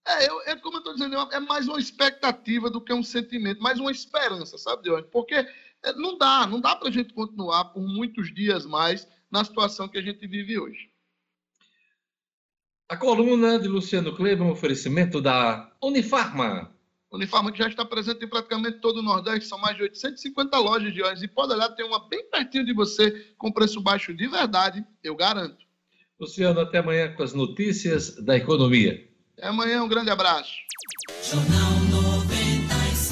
[0.08, 3.62] É, eu, é como eu estou dizendo, é mais uma expectativa do que um sentimento,
[3.62, 5.12] mais uma esperança, sabe, Diógenes?
[5.12, 9.44] Porque é, não dá, não dá para a gente continuar por muitos dias mais na
[9.44, 10.90] situação que a gente vive hoje.
[12.88, 16.76] A coluna de Luciano Kleber, um oferecimento da Unifarma.
[17.12, 20.94] Unifarma que já está presente em praticamente todo o Nordeste, são mais de 850 lojas
[20.94, 21.24] de óleo.
[21.24, 25.16] E pode olhar, tem uma bem pertinho de você, com preço baixo de verdade, eu
[25.16, 25.58] garanto.
[26.20, 29.08] Luciano, até amanhã com as notícias da economia.
[29.38, 30.54] Até amanhã, um grande abraço.
[31.24, 33.10] Jornal 96.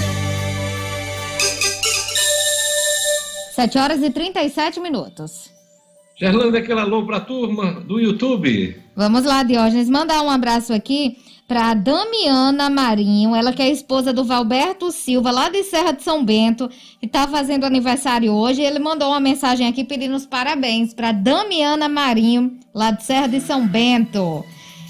[3.55, 5.56] 7 horas e 37 minutos.
[6.19, 8.75] Gerlanda, aquele alô para a turma do YouTube.
[8.95, 11.15] Vamos lá, Diógenes, mandar um abraço aqui
[11.47, 16.25] para Damiana Marinho, ela que é esposa do Valberto Silva, lá de Serra de São
[16.25, 16.67] Bento,
[16.99, 18.63] que está fazendo aniversário hoje.
[18.63, 23.39] Ele mandou uma mensagem aqui pedindo os parabéns para Damiana Marinho, lá de Serra de
[23.39, 24.43] São Bento.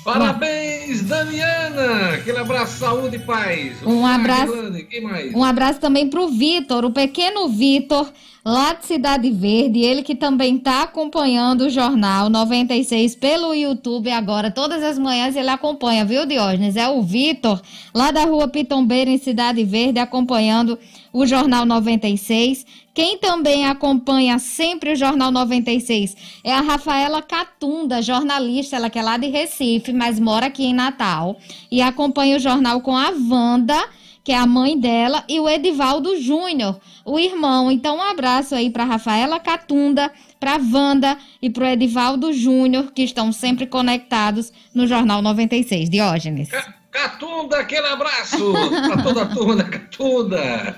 [0.08, 2.14] Parabéns, Damiana!
[2.14, 3.84] Aquele abraço, saúde e paz.
[3.86, 4.54] Um abraço.
[5.36, 8.10] Um abraço também para o Vitor, o pequeno Vitor,
[8.46, 14.50] lá de Cidade Verde, ele que também está acompanhando o Jornal 96 pelo YouTube agora,
[14.50, 16.78] todas as manhãs ele acompanha, viu, Diógenes?
[16.78, 17.62] É o Vitor,
[17.94, 20.80] lá da rua Pitombeira, em Cidade Verde, acompanhando o
[21.26, 22.66] Jornal 96.
[22.94, 29.02] Quem também acompanha sempre o Jornal 96 é a Rafaela Catunda, jornalista, ela que é
[29.02, 31.38] lá de Recife, mas mora aqui em Natal.
[31.72, 33.78] E acompanha o jornal com a Wanda,
[34.24, 37.72] que é a mãe dela, e o Edivaldo Júnior, o irmão.
[37.72, 43.04] Então, um abraço aí para Rafaela Catunda, para Wanda e para o Edivaldo Júnior, que
[43.04, 45.90] estão sempre conectados no Jornal 96.
[45.90, 46.50] Diógenes.
[46.98, 48.54] Catunda, aquele abraço
[48.88, 50.76] para toda a turma da Catunda.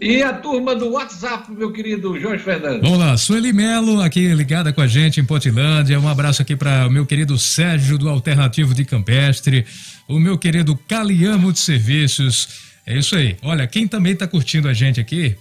[0.00, 2.80] E a turma do WhatsApp, meu querido Jorge Fernandes.
[2.80, 6.00] Vamos lá, Sueli Melo aqui ligada com a gente em Potilândia.
[6.00, 9.66] Um abraço aqui para o meu querido Sérgio do Alternativo de Campestre,
[10.08, 12.48] o meu querido Caliamo de Serviços.
[12.86, 13.36] É isso aí.
[13.42, 15.36] Olha, quem também está curtindo a gente aqui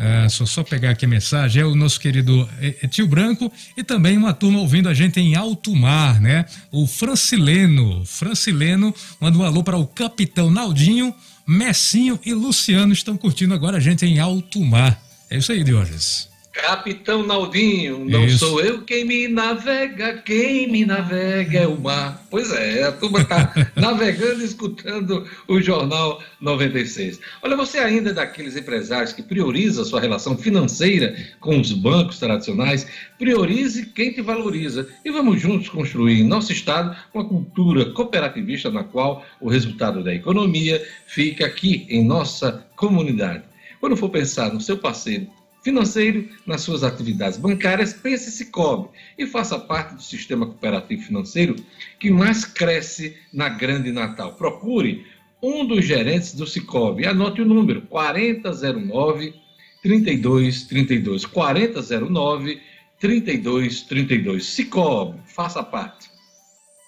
[0.00, 3.52] ah, só, só pegar aqui a mensagem, é o nosso querido é, é Tio Branco
[3.76, 6.44] e também uma turma ouvindo a gente em alto mar, né?
[6.70, 8.04] O Francileno.
[8.06, 11.12] Francileno manda um alô para o Capitão Naldinho,
[11.44, 15.02] Messinho e Luciano estão curtindo agora a gente em alto mar.
[15.28, 16.28] É isso aí, Diógenes.
[16.58, 18.38] Capitão Naldinho, não Isso.
[18.38, 22.26] sou eu quem me navega, quem me navega é o mar.
[22.28, 27.20] Pois é, a turma está navegando e escutando o Jornal 96.
[27.42, 32.18] Olha, você ainda é daqueles empresários que prioriza a sua relação financeira com os bancos
[32.18, 38.68] tradicionais, priorize quem te valoriza e vamos juntos construir em nosso Estado uma cultura cooperativista
[38.68, 43.44] na qual o resultado da economia fica aqui em nossa comunidade.
[43.80, 49.58] Quando for pensar no seu parceiro financeiro nas suas atividades bancárias, pense Cicobi e faça
[49.58, 51.56] parte do sistema cooperativo financeiro
[51.98, 54.34] que mais cresce na Grande Natal.
[54.34, 55.04] Procure
[55.42, 57.06] um dos gerentes do Cicobi.
[57.06, 59.34] Anote o número 4009
[59.82, 62.60] 3232 4009
[63.00, 64.44] 3232.
[64.44, 66.10] Cicobi, faça parte.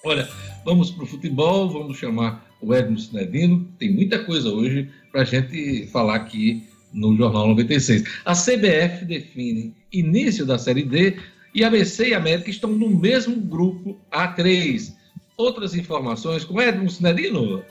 [0.05, 0.29] Olha,
[0.65, 3.69] vamos para o futebol, vamos chamar o Edmo Sinedino.
[3.79, 8.05] Tem muita coisa hoje para a gente falar aqui no Jornal 96.
[8.25, 11.19] A CBF define início da Série D
[11.55, 14.93] e ABC e América estão no mesmo grupo A3.
[15.37, 17.65] Outras informações com Edmo Cinedino.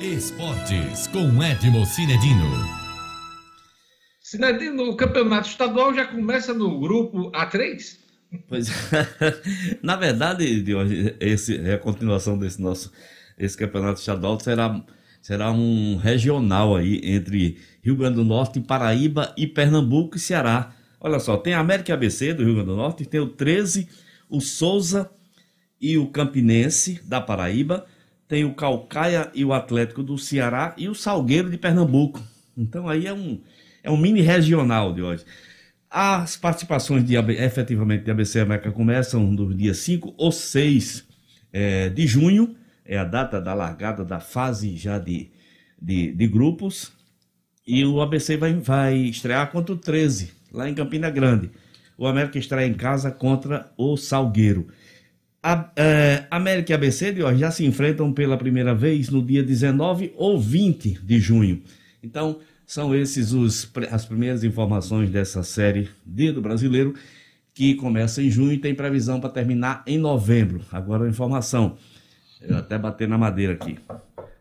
[0.00, 2.44] Esportes com Edmo Cinedino.
[4.20, 7.98] Cinedino, o campeonato estadual já começa no grupo A3?
[8.48, 8.68] Pois
[9.82, 10.64] na verdade,
[11.20, 12.90] esse é a continuação desse nosso
[13.38, 14.84] esse campeonato estadual será
[15.24, 20.74] será um regional aí entre Rio Grande do Norte, Paraíba e Pernambuco e Ceará.
[21.00, 23.88] Olha só, tem a América ABC do Rio Grande do Norte, tem o 13,
[24.28, 25.10] o Souza
[25.80, 27.86] e o Campinense da Paraíba,
[28.28, 32.22] tem o Calcaia e o Atlético do Ceará e o Salgueiro de Pernambuco.
[32.54, 33.40] Então aí é um,
[33.82, 35.24] é um mini regional de hoje.
[35.88, 41.02] As participações de, efetivamente de ABC América começam no dia 5 ou 6
[41.50, 45.30] é, de junho é a data da largada da fase já de,
[45.80, 46.92] de, de grupos.
[47.66, 51.50] E o ABC vai, vai estrear contra o 13, lá em Campina Grande.
[51.96, 54.68] O América estreia em casa contra o Salgueiro.
[55.42, 59.42] A, é, América e ABC de hoje já se enfrentam pela primeira vez no dia
[59.42, 61.62] 19 ou 20 de junho.
[62.02, 66.94] Então, são esses os, as primeiras informações dessa série D do Brasileiro,
[67.52, 70.62] que começa em junho e tem previsão para terminar em novembro.
[70.72, 71.76] Agora a informação.
[72.46, 73.78] Eu até bater na madeira aqui.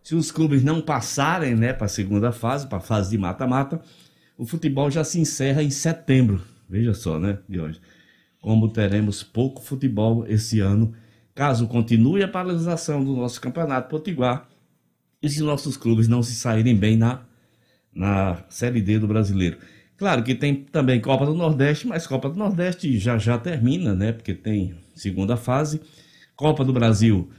[0.01, 3.81] Se os clubes não passarem né, para a segunda fase, para a fase de mata-mata,
[4.37, 6.41] o futebol já se encerra em setembro.
[6.69, 7.79] Veja só, né, de hoje.
[8.41, 10.93] Como teremos pouco futebol esse ano,
[11.33, 14.49] caso continue a paralisação do nosso campeonato potiguar
[15.21, 17.21] e se nossos clubes não se saírem bem na,
[17.95, 19.57] na Série D do brasileiro.
[19.95, 24.11] Claro que tem também Copa do Nordeste, mas Copa do Nordeste já já termina, né?
[24.11, 25.79] Porque tem segunda fase.
[26.35, 27.31] Copa do Brasil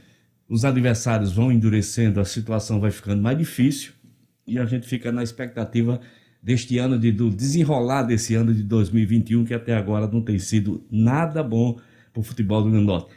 [0.47, 3.93] os adversários vão endurecendo, a situação vai ficando mais difícil
[4.47, 5.99] e a gente fica na expectativa
[6.41, 10.85] deste ano, de, do desenrolar desse ano de 2021, que até agora não tem sido
[10.91, 11.79] nada bom
[12.13, 13.09] para o futebol do Rio Norte.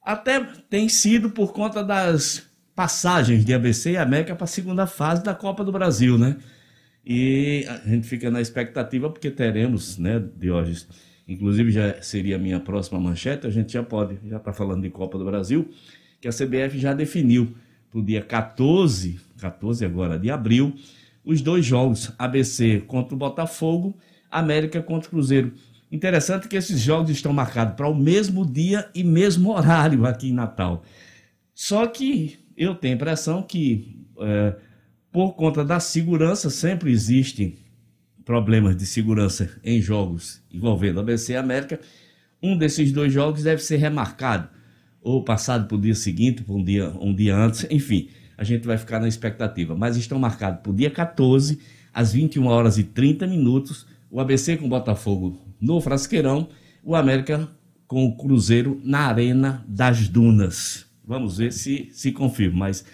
[0.00, 5.24] Até tem sido por conta das passagens de ABC e América para a segunda fase
[5.24, 6.36] da Copa do Brasil, né?
[7.04, 10.86] E a gente fica na expectativa porque teremos, né, Diógenes?
[11.26, 14.90] Inclusive já seria a minha próxima manchete, a gente já pode, já está falando de
[14.90, 15.68] Copa do Brasil
[16.20, 17.54] que a CBF já definiu
[17.90, 20.74] para o dia 14, 14 agora de abril,
[21.24, 23.96] os dois jogos, ABC contra o Botafogo,
[24.30, 25.52] América contra o Cruzeiro.
[25.90, 30.34] Interessante que esses jogos estão marcados para o mesmo dia e mesmo horário aqui em
[30.34, 30.84] Natal.
[31.54, 34.56] Só que eu tenho a impressão que, é,
[35.10, 37.56] por conta da segurança, sempre existem
[38.24, 41.80] problemas de segurança em jogos envolvendo ABC e América.
[42.42, 44.48] Um desses dois jogos deve ser remarcado
[45.02, 48.66] ou passado para o dia seguinte, para um dia, um dia antes, enfim, a gente
[48.66, 49.74] vai ficar na expectativa.
[49.74, 51.58] Mas estão marcados para o dia 14,
[51.92, 56.48] às 21 horas e 30 minutos, o ABC com o Botafogo no Frasqueirão,
[56.82, 57.48] o América
[57.86, 60.86] com o Cruzeiro na Arena das Dunas.
[61.04, 62.84] Vamos ver se se confirma, mas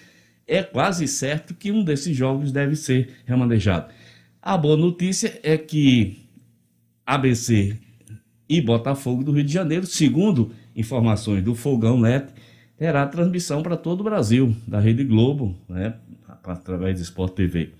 [0.46, 3.92] é quase certo que um desses jogos deve ser remanejado.
[4.40, 6.28] A boa notícia é que
[7.05, 7.76] ABC
[8.48, 12.33] e Botafogo do Rio de Janeiro, segundo informações do Fogão Net,
[12.77, 15.95] terá transmissão para todo o Brasil, da Rede Globo, né,
[16.45, 17.70] através do Sport TV.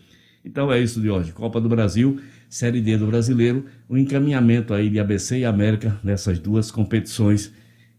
[0.45, 1.33] Então é isso de hoje.
[1.33, 6.39] Copa do Brasil, Série D do Brasileiro, o encaminhamento aí de ABC e América nessas
[6.39, 7.53] duas competições.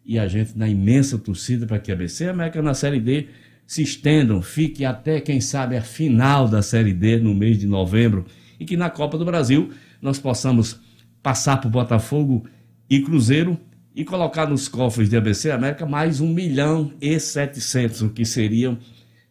[0.06, 3.28] E a gente na imensa torcida para que ABC e América na Série D
[3.66, 8.26] se estendam, fique até, quem sabe, a final da Série D no mês de novembro
[8.60, 10.80] e que na Copa do Brasil nós possamos
[11.24, 12.46] passar por Botafogo
[12.88, 13.60] e Cruzeiro
[13.96, 18.78] e colocar nos cofres de ABC América mais um milhão e setecentos, o que seriam,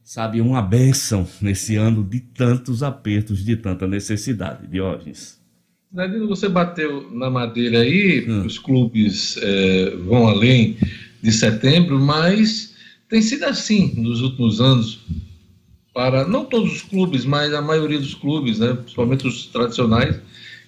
[0.03, 4.67] sabe, uma benção nesse ano de tantos apertos, de tanta necessidade.
[4.67, 5.39] Diógenes.
[5.93, 8.47] Nadine, você bateu na madeira aí, hum.
[8.47, 10.79] os clubes é, vão além
[11.23, 12.75] de setembro, mas
[13.09, 15.01] tem sido assim nos últimos anos
[15.93, 20.19] para não todos os clubes, mas a maioria dos clubes, né, principalmente os tradicionais,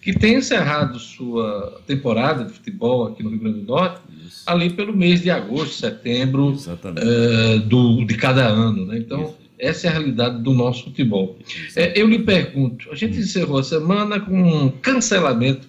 [0.06, 4.44] que têm encerrado sua temporada de futebol aqui no Rio Grande do Norte Isso.
[4.46, 6.56] ali pelo mês de agosto, setembro
[6.96, 8.86] é, do, de cada ano.
[8.86, 8.98] Né?
[8.98, 9.34] Então, Isso.
[9.58, 11.36] essa é a realidade do nosso futebol.
[11.74, 15.66] É, eu lhe pergunto, a gente encerrou a semana com um cancelamento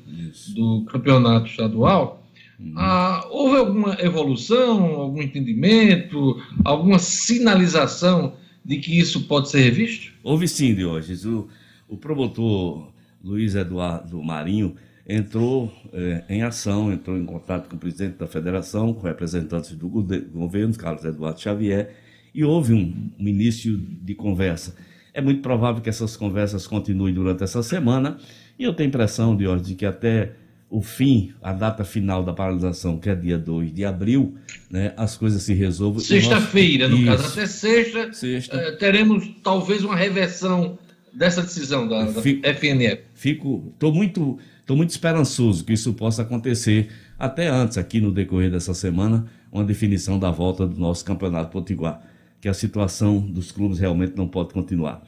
[0.50, 2.24] do campeonato estadual.
[2.60, 2.74] Uhum.
[2.78, 8.34] Ah, houve alguma evolução, algum entendimento, alguma sinalização
[8.64, 10.12] de que isso pode ser revisto?
[10.24, 11.26] Houve sim, Diógenes.
[11.26, 11.48] O,
[11.90, 14.76] o promotor Luiz Eduardo Marinho
[15.08, 19.88] entrou eh, em ação, entrou em contato com o presidente da federação, com representantes do
[19.88, 21.96] governo, Carlos Eduardo Xavier,
[22.36, 24.76] e houve um, um início de conversa.
[25.14, 28.18] É muito provável que essas conversas continuem durante essa semana,
[28.60, 30.34] e eu tenho a impressão, Diógenes, de que até
[30.70, 34.36] o fim, a data final da paralisação, que é dia 2 de abril,
[34.70, 36.02] né, as coisas se resolvam.
[36.02, 38.58] Sexta-feira, no caso, até sexta, sexta.
[38.58, 40.78] Uh, teremos talvez uma reversão
[41.18, 43.02] dessa decisão da, da fico, FNF.
[43.16, 48.52] Fico, estou muito, tô muito esperançoso que isso possa acontecer até antes, aqui no decorrer
[48.52, 52.02] dessa semana, uma definição da volta do nosso campeonato potiguar,
[52.40, 55.04] que a situação dos clubes realmente não pode continuar.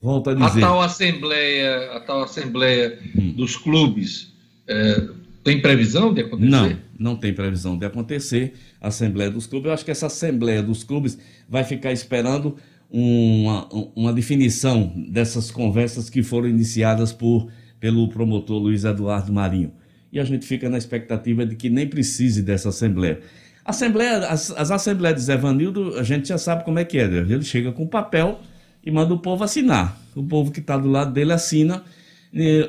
[0.00, 0.64] Volto a dizer.
[0.64, 3.32] A tal assembleia, a tal assembleia hum.
[3.36, 4.34] dos clubes
[4.66, 5.08] é,
[5.44, 6.50] tem previsão de acontecer?
[6.50, 8.54] Não, não tem previsão de acontecer.
[8.80, 11.18] A Assembleia dos Clubes, eu acho que essa Assembleia dos Clubes
[11.48, 12.56] vai ficar esperando
[12.92, 17.48] uma, uma definição dessas conversas que foram iniciadas por,
[17.80, 19.72] pelo promotor Luiz Eduardo Marinho.
[20.12, 23.20] E a gente fica na expectativa de que nem precise dessa Assembleia.
[23.64, 27.08] Assembleia as, as Assembleias de Zé Vanildo, a gente já sabe como é que é.
[27.08, 27.20] Né?
[27.20, 28.38] Ele chega com papel
[28.84, 29.98] e manda o povo assinar.
[30.14, 31.82] O povo que está do lado dele assina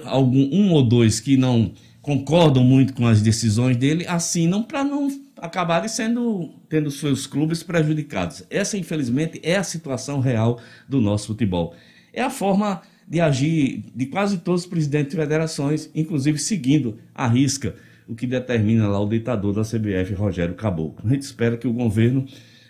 [0.05, 1.71] algum, um ou dois que não
[2.01, 5.09] concordam muito com as decisões dele assinam para não
[5.43, 8.45] acabarem sendo tendo seus clubes prejudicados.
[8.49, 11.75] Essa, infelizmente, é a situação real do nosso futebol.
[12.13, 17.27] É a forma de agir de quase todos os presidentes de federações, inclusive seguindo a
[17.27, 17.75] risca
[18.07, 21.05] o que determina lá o ditador da CBF, Rogério Caboclo.
[21.05, 22.25] A gente espera que o governo,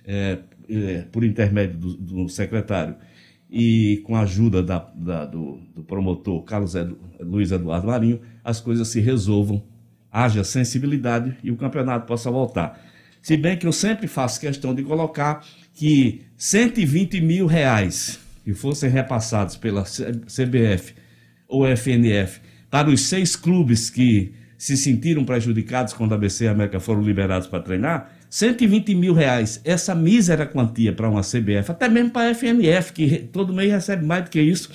[0.06, 2.96] é, é, por intermédio do, do secretário
[3.50, 8.60] e com a ajuda da, da, do, do, promotor Carlos Edu, Luiz Eduardo Marinho, as
[8.60, 9.64] coisas se resolvam,
[10.14, 12.80] haja sensibilidade e o campeonato possa voltar.
[13.20, 15.44] Se bem que eu sempre faço questão de colocar
[15.74, 20.94] que 120 mil reais que fossem repassados pela CBF
[21.48, 22.40] ou FNF
[22.70, 27.02] para os seis clubes que se sentiram prejudicados quando a ABC e a América foram
[27.02, 32.30] liberados para treinar, 120 mil reais, essa mísera quantia para uma CBF, até mesmo para
[32.30, 34.70] a FNF, que todo mês recebe mais do que isso,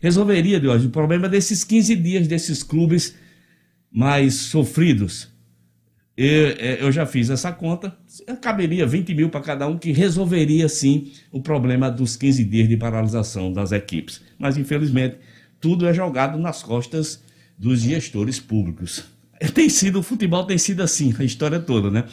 [0.00, 3.14] resolveria, de hoje, o problema desses 15 dias desses clubes
[3.94, 5.32] mais sofridos.
[6.16, 7.96] Eu, é, eu já fiz essa conta,
[8.40, 12.76] caberia 20 mil para cada um, que resolveria sim o problema dos 15 dias de
[12.76, 14.20] paralisação das equipes.
[14.38, 15.16] Mas, infelizmente,
[15.60, 17.22] tudo é jogado nas costas
[17.56, 19.04] dos gestores públicos.
[19.54, 22.04] Tem sido, o futebol tem sido assim, a história toda, né?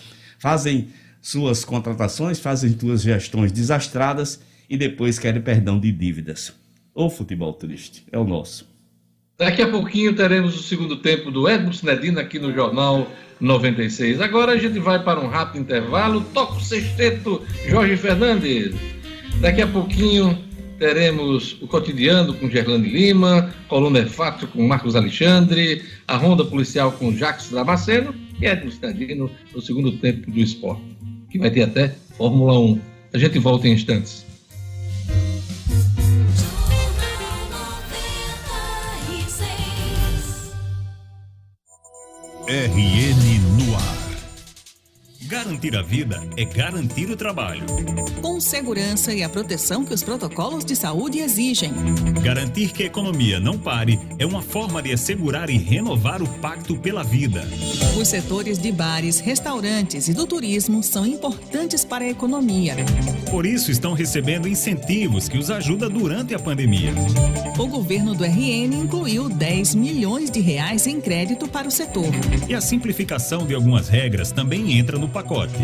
[0.42, 0.88] fazem
[1.22, 6.52] suas contratações, fazem suas gestões desastradas e depois querem perdão de dívidas.
[6.96, 8.71] O futebol triste, é o nosso.
[9.42, 13.08] Daqui a pouquinho teremos o segundo tempo do Edmo Sinedino aqui no Jornal
[13.40, 14.22] 96.
[14.22, 16.24] Agora a gente vai para um rápido intervalo.
[16.32, 18.76] Toca o sexteto, Jorge Fernandes.
[19.40, 20.38] Daqui a pouquinho
[20.78, 27.12] teremos o Cotidiano com Gerlane Lima, Coluna Fato com Marcos Alexandre, a Ronda Policial com
[27.12, 30.84] Jacques Damasceno e Edmo Cidadino no segundo tempo do esporte,
[31.32, 32.80] que vai ter até Fórmula 1.
[33.16, 34.31] A gente volta em instantes.
[42.52, 44.02] RN no ar.
[45.22, 47.66] Garantir a vida é garantir o trabalho.
[48.22, 51.72] Com segurança e a proteção que os protocolos de saúde exigem.
[52.22, 56.78] Garantir que a economia não pare é uma forma de assegurar e renovar o pacto
[56.78, 57.48] pela vida.
[57.98, 62.76] Os setores de bares, restaurantes e do turismo são importantes para a economia.
[63.32, 66.94] Por isso estão recebendo incentivos que os ajudam durante a pandemia.
[67.58, 72.10] O governo do RN incluiu 10 milhões de reais em crédito para o setor.
[72.50, 75.56] E a simplificação de algumas regras também entra no pacote.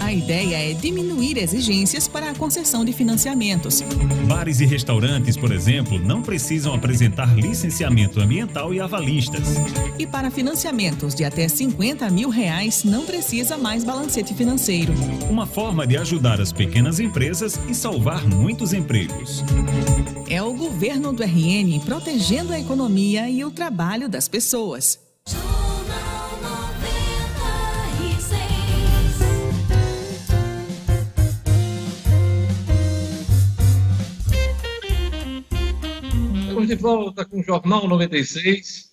[0.00, 3.82] A ideia é diminuir exigências para a concessão de financiamentos.
[4.26, 9.56] Bares e restaurantes, por exemplo, não precisam apresentar licenciamento ambiental e avalistas.
[9.98, 14.94] E para financiamentos de até 50 mil reais, não precisa mais balancete financeiro.
[15.28, 17.09] Uma forma de ajudar as pequenas empresas
[17.68, 19.42] e salvar muitos empregos.
[20.30, 25.00] É o governo do RN protegendo a economia e o trabalho das pessoas.
[36.42, 38.90] Estamos de volta com o Jornal 96.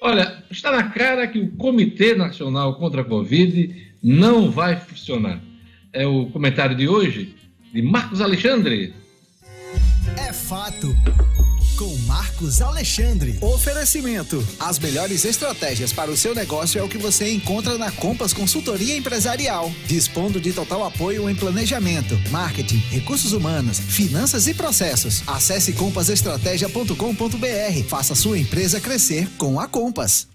[0.00, 5.40] Olha, está na cara que o Comitê Nacional contra a Covid não vai funcionar.
[5.92, 7.36] É o comentário de hoje
[7.72, 8.92] de Marcos Alexandre.
[10.18, 10.94] É fato.
[11.78, 13.38] Com Marcos Alexandre.
[13.40, 14.46] Oferecimento.
[14.60, 18.94] As melhores estratégias para o seu negócio é o que você encontra na Compass Consultoria
[18.94, 19.72] Empresarial.
[19.86, 25.26] Dispondo de total apoio em planejamento, marketing, recursos humanos, finanças e processos.
[25.26, 27.88] Acesse compassestratégia.com.br.
[27.88, 30.28] Faça sua empresa crescer com a Compass.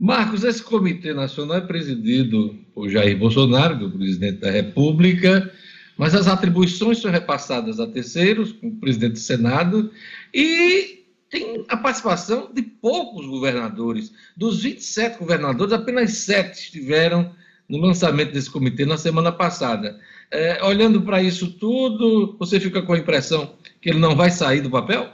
[0.00, 5.52] Marcos, esse Comitê Nacional é presidido por Jair Bolsonaro, do presidente da República,
[5.96, 9.90] mas as atribuições são repassadas a terceiros, como o presidente do Senado,
[10.32, 14.12] e tem a participação de poucos governadores.
[14.36, 17.34] Dos 27 governadores, apenas sete estiveram
[17.68, 19.98] no lançamento desse comitê na semana passada.
[20.30, 24.60] É, olhando para isso tudo, você fica com a impressão que ele não vai sair
[24.60, 25.12] do papel?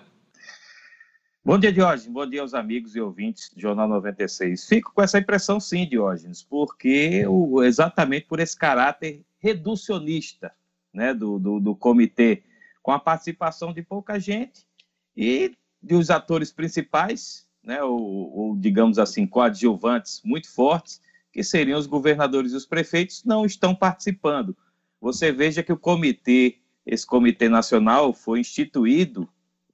[1.45, 2.13] Bom dia, Diógenes.
[2.13, 4.67] Bom dia aos amigos e ouvintes do Jornal 96.
[4.67, 10.53] Fico com essa impressão, sim, Diógenes, porque o, exatamente por esse caráter reducionista
[10.93, 12.43] né, do, do, do comitê,
[12.83, 14.67] com a participação de pouca gente
[15.17, 21.01] e dos atores principais, né, ou, ou, digamos assim, coadjuvantes muito fortes,
[21.33, 24.57] que seriam os governadores e os prefeitos, não estão participando.
[25.01, 29.29] Você veja que o comitê, esse comitê nacional, foi instituído,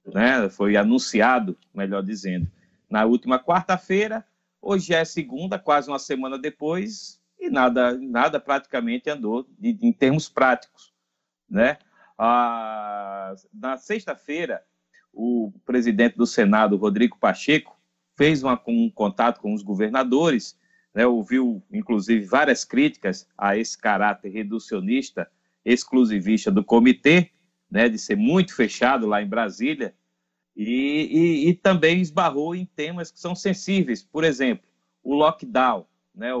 [0.05, 2.47] né, foi anunciado, melhor dizendo,
[2.89, 4.25] na última quarta-feira.
[4.61, 10.29] Hoje é segunda, quase uma semana depois, e nada, nada praticamente andou de, em termos
[10.29, 10.93] práticos,
[11.49, 11.77] né?
[12.17, 14.63] Ah, na sexta-feira,
[15.13, 17.77] o presidente do Senado, Rodrigo Pacheco,
[18.15, 20.57] fez uma, um contato com os governadores,
[20.93, 25.29] né, ouviu, inclusive, várias críticas a esse caráter reducionista,
[25.63, 27.31] exclusivista do comitê,
[27.69, 29.93] né, de ser muito fechado lá em Brasília,
[30.55, 34.67] e, e, e também esbarrou em temas que são sensíveis, por exemplo,
[35.03, 35.85] o lockdown,
[36.15, 36.31] né,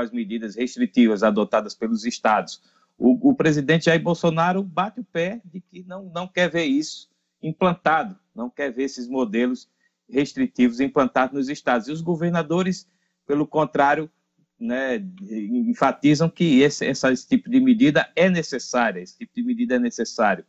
[0.00, 2.62] as medidas restritivas adotadas pelos estados.
[2.96, 7.10] O, o, presidente Jair Bolsonaro bate o pé de que não, não quer ver isso
[7.42, 9.68] implantado, não quer ver esses modelos
[10.08, 11.88] restritivos implantados nos estados.
[11.88, 12.88] E os governadores,
[13.26, 14.10] pelo contrário,
[14.58, 19.78] né, enfatizam que esse, esse tipo de medida é necessária, esse tipo de medida é
[19.78, 20.44] necessário.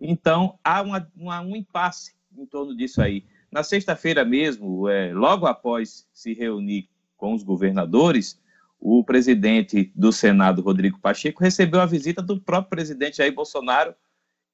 [0.00, 3.24] Então, há uma, uma, um impasse em torno disso aí.
[3.52, 8.40] Na sexta-feira mesmo, é, logo após se reunir com os governadores,
[8.80, 13.94] o presidente do Senado, Rodrigo Pacheco, recebeu a visita do próprio presidente Jair Bolsonaro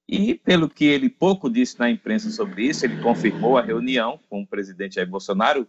[0.09, 4.43] e, pelo que ele pouco disse na imprensa sobre isso, ele confirmou a reunião com
[4.43, 5.67] o presidente Jair Bolsonaro,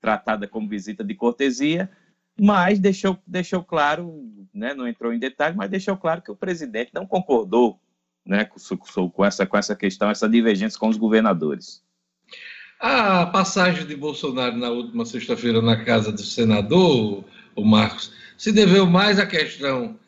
[0.00, 1.90] tratada como visita de cortesia,
[2.38, 6.92] mas deixou, deixou claro, né, não entrou em detalhes, mas deixou claro que o presidente
[6.94, 7.80] não concordou
[8.24, 11.82] né, com, com, essa, com essa questão, essa divergência com os governadores.
[12.78, 17.24] A passagem de Bolsonaro na última sexta-feira na casa do senador,
[17.56, 19.98] o Marcos, se deveu mais à questão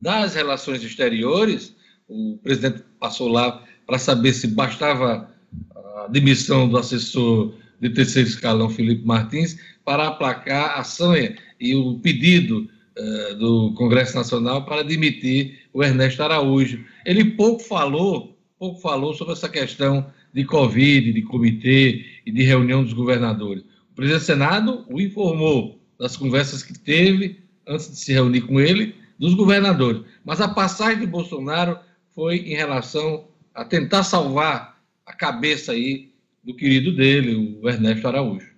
[0.00, 1.74] das relações exteriores,
[2.08, 5.30] o presidente passou lá para saber se bastava
[5.96, 11.98] a demissão do assessor de terceiro escalão, Felipe Martins, para aplacar a sanha e o
[11.98, 16.84] pedido uh, do Congresso Nacional para demitir o Ernesto Araújo.
[17.04, 22.82] Ele pouco falou, pouco falou sobre essa questão de Covid, de comitê e de reunião
[22.82, 23.62] dos governadores.
[23.92, 28.60] O presidente do Senado o informou das conversas que teve antes de se reunir com
[28.60, 30.04] ele, dos governadores.
[30.22, 31.80] Mas a passagem de Bolsonaro
[32.10, 38.52] foi em relação a tentar salvar a cabeça aí do querido dele, o Ernesto Araújo.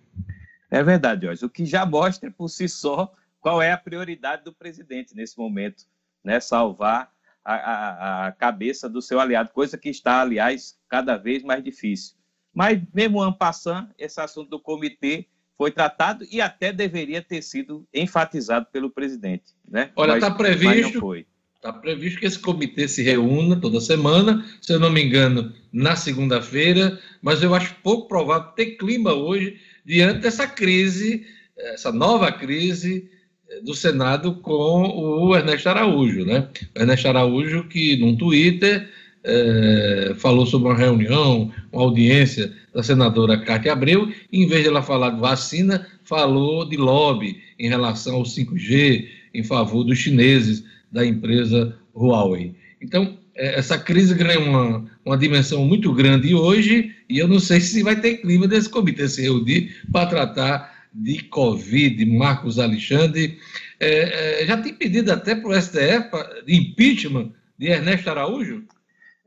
[0.69, 1.45] É verdade, Jorge.
[1.45, 5.85] O que já mostra por si só qual é a prioridade do presidente nesse momento,
[6.25, 6.41] né?
[6.41, 7.13] Salvar
[7.45, 12.17] a, a, a cabeça do seu aliado, coisa que está, aliás, cada vez mais difícil.
[12.53, 17.87] Mas, mesmo ano passando, esse assunto do comitê foi tratado e até deveria ter sido
[17.93, 19.55] enfatizado pelo presidente.
[19.69, 19.91] Né?
[19.97, 21.15] Olha, está previsto.
[21.57, 25.97] Está previsto que esse comitê se reúna toda semana, se eu não me engano, na
[25.97, 31.27] segunda-feira, mas eu acho pouco provável ter clima hoje diante dessa crise,
[31.57, 33.11] essa nova crise
[33.49, 36.49] eh, do Senado com o Ernesto Araújo, né?
[36.77, 38.89] O Ernesto Araújo que num Twitter
[39.27, 44.83] é, falou sobre uma reunião, uma audiência da senadora Cátia Abreu, em vez de ela
[44.83, 50.63] falar de vacina, falou de lobby em relação ao 5G, em favor dos chineses,
[50.93, 52.55] da empresa Huawei.
[52.83, 57.61] Então, é, essa crise ganha uma, uma dimensão muito grande hoje, e eu não sei
[57.61, 62.05] se vai ter clima desse comitê se reunir para tratar de Covid.
[62.05, 63.39] Marcos Alexandre
[63.81, 66.11] é, é, já tem pedido até para o STF
[66.47, 68.65] de impeachment de Ernesto Araújo?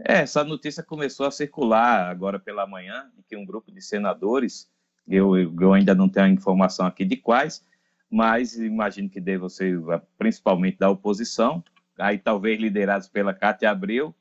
[0.06, 4.70] É, essa notícia começou a circular agora pela manhã, de que um grupo de senadores,
[5.08, 7.66] eu, eu ainda não tenho a informação aqui de quais,
[8.10, 9.78] mas imagino que deva ser
[10.18, 11.64] principalmente da oposição,
[11.97, 14.16] aí talvez liderados pela Cátia Abreu,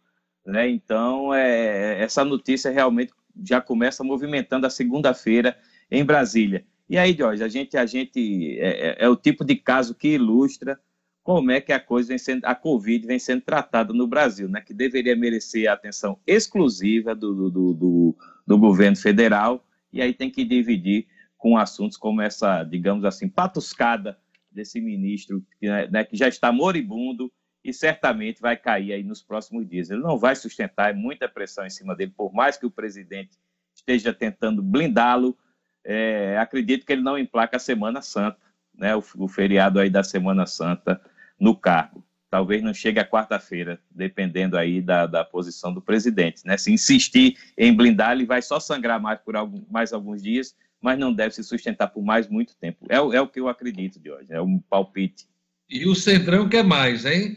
[0.45, 0.69] né?
[0.69, 3.13] Então, é, essa notícia realmente
[3.45, 5.57] já começa movimentando a segunda-feira
[5.91, 6.65] em Brasília.
[6.89, 10.09] E aí, Jorge, a gente, a gente é, é, é o tipo de caso que
[10.09, 10.81] ilustra
[11.29, 14.63] como é que a coisa vem sendo, a Covid vem sendo tratada no Brasil, né?
[14.63, 18.17] Que deveria merecer a atenção exclusiva do, do, do,
[18.47, 19.63] do governo federal,
[19.93, 21.07] e aí tem que dividir
[21.37, 24.19] com assuntos como essa, digamos assim, patuscada
[24.51, 25.45] desse ministro
[25.91, 27.31] né, que já está moribundo
[27.63, 29.91] e certamente vai cair aí nos próximos dias.
[29.91, 33.37] Ele não vai sustentar é muita pressão em cima dele, por mais que o presidente
[33.75, 35.37] esteja tentando blindá-lo.
[35.85, 38.39] É, acredito que ele não emplaca a Semana Santa,
[38.75, 40.99] né, o, o feriado aí da Semana Santa
[41.39, 42.05] no cargo.
[42.31, 46.43] Talvez não chegue a quarta-feira, dependendo aí da, da posição do presidente.
[46.45, 46.59] Né?
[46.59, 50.99] Se insistir em blindar, ele vai só sangrar mais por algum, mais alguns dias, mas
[50.99, 52.87] não deve se sustentar por mais muito tempo.
[52.89, 55.27] É, é o que eu acredito de hoje, é um palpite.
[55.71, 57.37] E o Centrão quer mais, hein?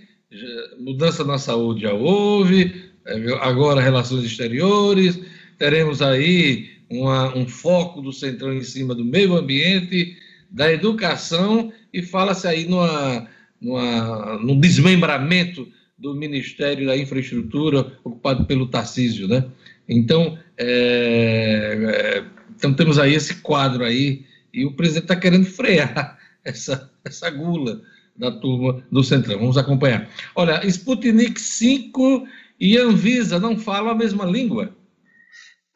[0.80, 5.20] Mudança na saúde já houve, é, agora relações exteriores,
[5.58, 10.18] teremos aí uma, um foco do Centrão em cima do meio ambiente,
[10.49, 13.28] da educação, e fala-se aí numa
[13.62, 19.45] numa, num desmembramento do Ministério da Infraestrutura ocupado pelo Tarcísio, né?
[19.88, 26.18] Então, é, é, então temos aí esse quadro aí e o presidente está querendo frear
[26.43, 27.82] essa, essa gula
[28.16, 29.39] da turma do Centrão.
[29.39, 30.09] Vamos acompanhar.
[30.36, 32.28] Olha, Sputnik 5
[32.59, 34.76] e Anvisa não falam a mesma língua.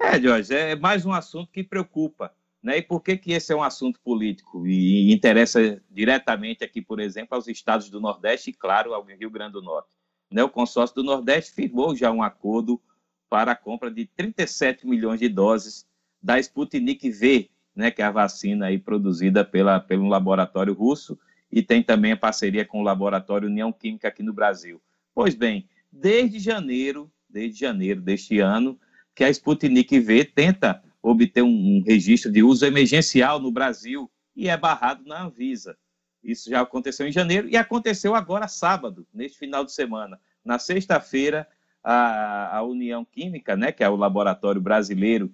[0.02, 2.32] É, Jorge, é mais um assunto que preocupa.
[2.66, 2.80] Né?
[2.80, 7.36] E por que, que esse é um assunto político e interessa diretamente aqui, por exemplo,
[7.36, 9.90] aos estados do Nordeste e, claro, ao Rio Grande do Norte?
[10.32, 10.44] Né?
[10.44, 12.82] O consórcio do Nordeste firmou já um acordo
[13.30, 15.86] para a compra de 37 milhões de doses
[16.20, 21.20] da Sputnik V, né, que é a vacina aí produzida pela, pelo laboratório russo
[21.52, 24.82] e tem também a parceria com o laboratório União Química aqui no Brasil.
[25.14, 28.80] Pois bem, desde janeiro, desde janeiro deste ano,
[29.14, 34.50] que a Sputnik V tenta obter um, um registro de uso emergencial no Brasil e
[34.50, 35.78] é barrado na Anvisa.
[36.24, 40.20] Isso já aconteceu em janeiro e aconteceu agora sábado, neste final de semana.
[40.44, 41.48] Na sexta-feira,
[41.84, 45.32] a, a, União Química, né, que é o laboratório brasileiro,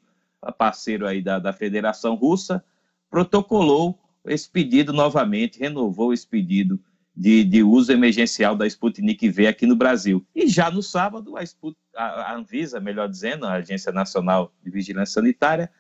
[0.58, 2.64] parceiro aí da, da Federação Russa,
[3.10, 6.80] protocolou esse pedido novamente, renovou esse pedido
[7.16, 10.26] de, de uso emergencial da Sputnik V aqui no Brasil.
[10.34, 15.16] E já no sábado, a, Sput, a, Anvisa, melhor dizendo, a Agência Nacional de Vigilância
[15.16, 15.72] Sanitária,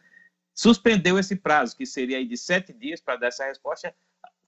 [0.53, 3.93] suspendeu esse prazo, que seria de sete dias para dar essa resposta,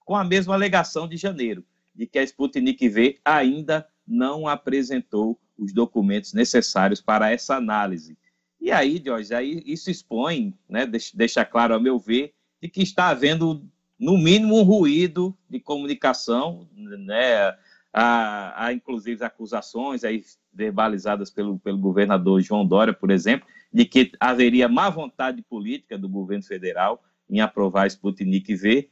[0.00, 1.64] com a mesma alegação de janeiro,
[1.94, 8.18] de que a Sputnik V ainda não apresentou os documentos necessários para essa análise.
[8.60, 13.08] E aí, Jorge, aí isso expõe, né, deixa claro, a meu ver, de que está
[13.08, 13.66] havendo
[13.98, 17.54] no mínimo, um ruído de comunicação, né?
[17.92, 24.10] Há, há inclusive acusações aí verbalizadas pelo, pelo governador João Dória, por exemplo, de que
[24.18, 28.88] haveria má vontade política do governo federal em aprovar Sputnik V.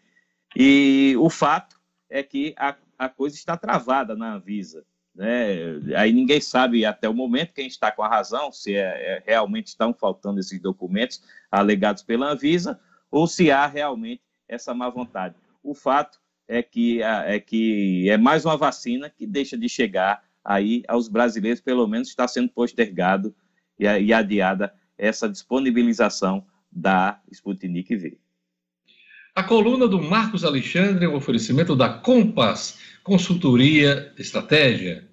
[0.57, 4.85] E o fato é que a, a coisa está travada na Anvisa.
[5.15, 5.97] Né?
[5.97, 9.69] Aí ninguém sabe até o momento quem está com a razão, se é, é, realmente
[9.69, 12.81] estão faltando esses documentos alegados pela Anvisa,
[13.11, 14.23] ou se há realmente
[14.53, 15.35] essa má vontade.
[15.63, 20.83] O fato é que é, que é mais uma vacina que deixa de chegar aí
[20.89, 23.35] aos brasileiros, pelo menos está sendo postergado
[23.79, 28.19] e, e adiada essa disponibilização da Sputnik V.
[29.35, 35.09] A coluna do Marcos Alexandre é um oferecimento da Compass, consultoria estratégia.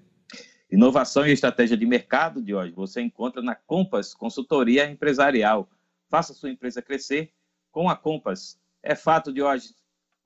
[0.69, 5.69] Inovação e estratégia de mercado de hoje você encontra na Compass Consultoria Empresarial.
[6.09, 7.31] Faça sua empresa crescer
[7.71, 8.59] com a Compass.
[8.81, 9.69] É fato de hoje.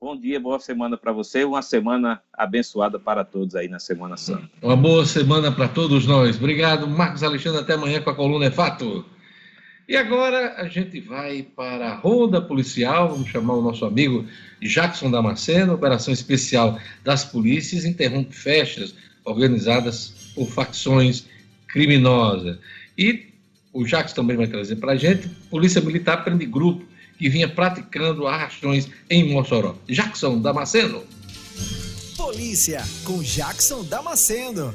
[0.00, 4.48] Bom dia, boa semana para você, uma semana abençoada para todos aí na Semana Santa.
[4.62, 6.36] Uma boa semana para todos nós.
[6.36, 7.60] Obrigado, Marcos Alexandre.
[7.60, 9.04] Até amanhã com a coluna É Fato.
[9.88, 14.24] E agora a gente vai para a ronda policial, vamos chamar o nosso amigo
[14.62, 18.94] Jackson Damasceno, operação especial das polícias, interrompe festas
[19.24, 21.26] organizadas por facções
[21.66, 22.58] criminosas.
[22.96, 23.32] E
[23.72, 28.26] o Jackson também vai trazer para a gente, Polícia Militar prende grupo que vinha praticando
[28.26, 29.76] arrastões em Mossoró.
[29.88, 31.02] Jackson Damasceno.
[32.16, 34.74] Polícia com Jackson Damasceno,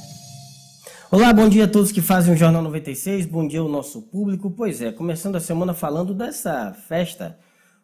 [1.13, 4.49] Olá, bom dia a todos que fazem o Jornal 96, bom dia ao nosso público.
[4.49, 7.37] Pois é, começando a semana falando dessa festa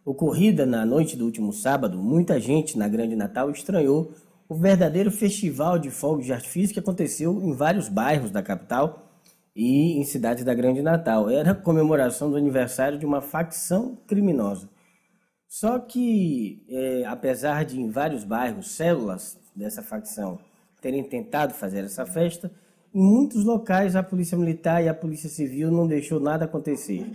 [0.06, 4.14] ocorrida na noite do último sábado, muita gente na Grande Natal estranhou
[4.48, 9.12] o verdadeiro festival de fogos de artifício que aconteceu em vários bairros da capital
[9.54, 11.30] e em cidades da Grande Natal.
[11.30, 14.70] Era a comemoração do aniversário de uma facção criminosa.
[15.50, 20.40] Só que, é, apesar de em vários bairros células dessa facção
[20.82, 22.50] terem tentado fazer essa festa,
[22.94, 27.06] em muitos locais a Polícia Militar e a Polícia Civil não deixou nada acontecer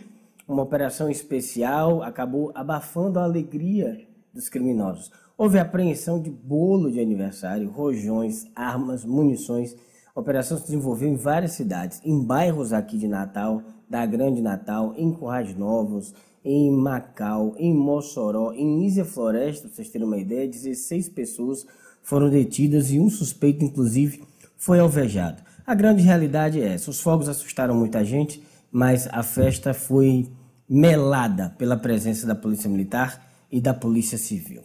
[0.53, 4.01] uma operação especial acabou abafando a alegria
[4.33, 5.11] dos criminosos.
[5.37, 9.75] Houve apreensão de bolo de aniversário, rojões, armas, munições.
[10.15, 14.95] A operação se desenvolveu em várias cidades, em bairros aqui de Natal, da Grande Natal,
[14.97, 16.15] em Currais Novos,
[16.45, 21.67] em Macau, em Mossoró, em Nízia Floresta, para vocês terem uma ideia, 16 pessoas
[22.03, 24.23] foram detidas e um suspeito, inclusive,
[24.57, 25.43] foi alvejado.
[25.67, 30.29] A grande realidade é essa: os fogos assustaram muita gente, mas a festa foi
[30.69, 34.63] melada pela presença da Polícia Militar e da Polícia Civil.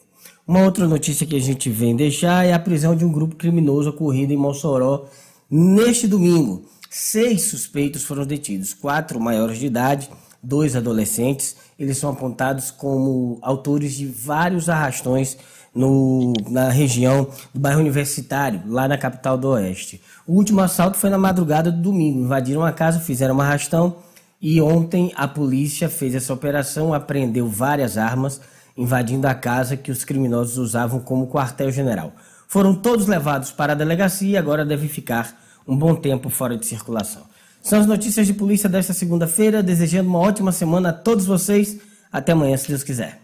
[0.47, 3.89] Uma outra notícia que a gente vem deixar é a prisão de um grupo criminoso
[3.89, 5.05] ocorrido em Mossoró
[5.49, 6.65] neste domingo.
[6.89, 10.09] Seis suspeitos foram detidos, quatro maiores de idade,
[10.41, 11.55] dois adolescentes.
[11.77, 15.37] Eles são apontados como autores de vários arrastões
[15.77, 20.01] no, na região do bairro Universitário, lá na capital do Oeste.
[20.25, 22.19] O último assalto foi na madrugada do domingo.
[22.19, 23.97] Invadiram a casa, fizeram um arrastão
[24.41, 28.41] e ontem a polícia fez essa operação, apreendeu várias armas,
[28.75, 32.11] invadindo a casa que os criminosos usavam como quartel-general.
[32.47, 35.35] Foram todos levados para a delegacia e agora devem ficar
[35.67, 37.23] um bom tempo fora de circulação.
[37.61, 41.77] São as notícias de polícia desta segunda-feira, desejando uma ótima semana a todos vocês.
[42.11, 43.19] Até amanhã, se Deus quiser.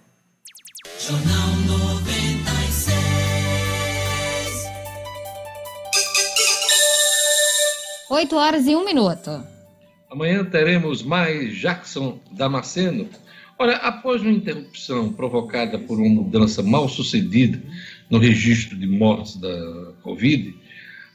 [8.14, 9.43] 8 horas e um minuto.
[10.07, 13.09] Amanhã teremos mais Jackson Damasceno.
[13.57, 17.59] Olha, após uma interrupção provocada por uma mudança mal sucedida
[18.11, 20.53] no registro de mortes da Covid,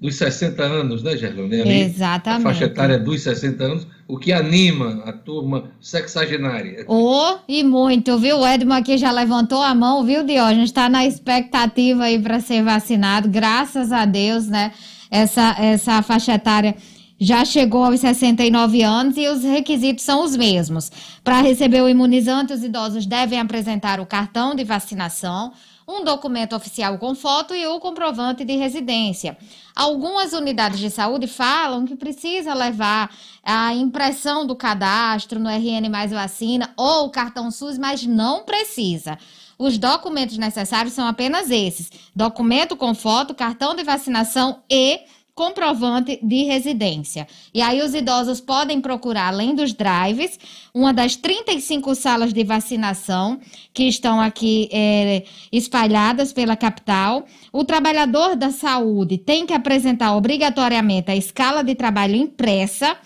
[0.00, 1.60] dos 60 anos, né, Gerlone?
[1.60, 2.46] Ali, Exatamente.
[2.46, 6.86] A faixa etária dos 60 anos, o que anima a turma sexagenária.
[6.88, 8.38] Oh, e muito, viu?
[8.38, 10.70] O Edmo aqui já levantou a mão, viu, Diógenes?
[10.70, 14.72] Está na expectativa aí para ser vacinado, graças a Deus, né?
[15.10, 16.74] Essa, essa faixa etária
[17.20, 20.90] já chegou aos 69 anos e os requisitos são os mesmos.
[21.22, 25.52] Para receber o imunizante, os idosos devem apresentar o cartão de vacinação,
[25.88, 29.38] um documento oficial com foto e o comprovante de residência.
[29.74, 33.10] Algumas unidades de saúde falam que precisa levar
[33.42, 39.16] a impressão do cadastro no RN mais vacina ou o cartão SUS, mas não precisa.
[39.58, 45.00] Os documentos necessários são apenas esses: documento com foto, cartão de vacinação e
[45.38, 47.24] comprovante de residência.
[47.54, 50.36] E aí os idosos podem procurar, além dos drives,
[50.74, 53.38] uma das 35 salas de vacinação
[53.72, 55.22] que estão aqui é,
[55.52, 57.24] espalhadas pela capital.
[57.52, 62.96] O trabalhador da saúde tem que apresentar obrigatoriamente a escala de trabalho impressa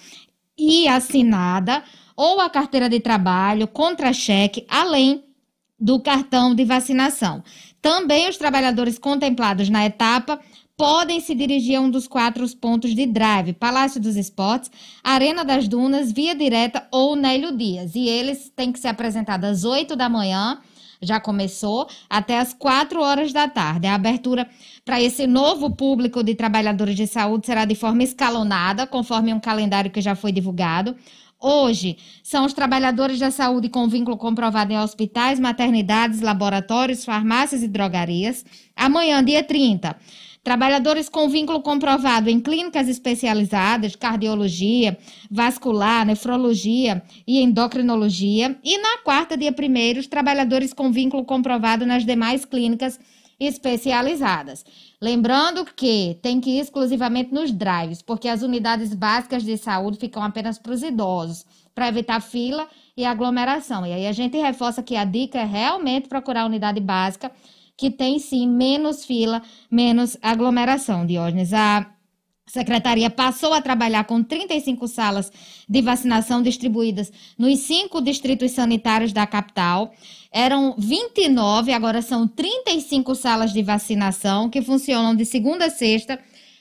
[0.57, 1.85] e assinada,
[2.17, 5.23] ou a carteira de trabalho, contra-cheque, além
[5.79, 7.43] do cartão de vacinação.
[7.83, 10.41] Também os trabalhadores contemplados na etapa
[10.77, 14.71] podem se dirigir a um dos quatro pontos de drive: Palácio dos Esportes,
[15.03, 17.95] Arena das Dunas, Via Direta ou Nélio Dias.
[17.95, 20.59] E eles têm que se apresentar das 8 da manhã,
[21.01, 23.87] já começou, até as 4 horas da tarde.
[23.87, 24.49] A abertura
[24.85, 29.91] para esse novo público de trabalhadores de saúde será de forma escalonada, conforme um calendário
[29.91, 30.97] que já foi divulgado.
[31.45, 37.69] Hoje, são os trabalhadores da saúde com vínculo comprovado em hospitais, maternidades, laboratórios, farmácias e
[37.69, 38.45] drogarias.
[38.77, 39.97] Amanhã, dia 30,
[40.43, 44.99] Trabalhadores com vínculo comprovado em clínicas especializadas, cardiologia,
[45.31, 48.59] vascular, nefrologia e endocrinologia.
[48.65, 52.99] E na quarta, dia primeiro, os trabalhadores com vínculo comprovado nas demais clínicas
[53.39, 54.65] especializadas.
[55.01, 60.25] Lembrando que tem que ir exclusivamente nos drives, porque as unidades básicas de saúde ficam
[60.25, 62.67] apenas para os idosos, para evitar fila
[62.97, 63.87] e aglomeração.
[63.87, 67.31] E aí a gente reforça que a dica é realmente procurar a unidade básica
[67.77, 71.53] que tem sim menos fila, menos aglomeração, Diógenes.
[71.53, 71.87] A
[72.47, 75.33] secretaria passou a trabalhar com 35 salas
[75.69, 79.93] de vacinação distribuídas nos cinco distritos sanitários da capital.
[80.31, 86.19] Eram 29, agora são 35 salas de vacinação que funcionam de segunda a sexta,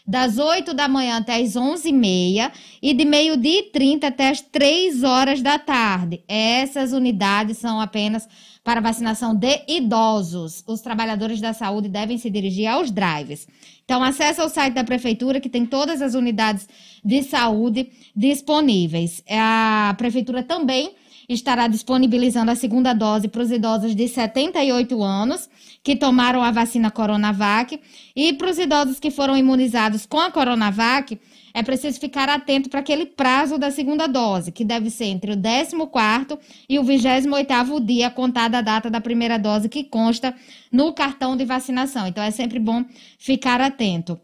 [0.07, 2.51] das 8 da manhã até as 11h30
[2.81, 6.23] e de meio-dia e 30 até as 3 horas da tarde.
[6.27, 8.27] Essas unidades são apenas
[8.63, 10.63] para vacinação de idosos.
[10.67, 13.47] Os trabalhadores da saúde devem se dirigir aos drives.
[13.83, 16.67] Então, acesse o site da prefeitura que tem todas as unidades
[17.03, 19.23] de saúde disponíveis.
[19.29, 20.93] A prefeitura também
[21.27, 25.49] estará disponibilizando a segunda dose para os idosos de 78 anos
[25.83, 27.79] que tomaram a vacina Coronavac
[28.15, 31.19] e para os idosos que foram imunizados com a Coronavac
[31.53, 35.37] é preciso ficar atento para aquele prazo da segunda dose, que deve ser entre o
[35.37, 40.33] 14º e o 28º dia contada a data da primeira dose que consta
[40.71, 42.07] no cartão de vacinação.
[42.07, 42.85] Então é sempre bom
[43.17, 44.19] ficar atento.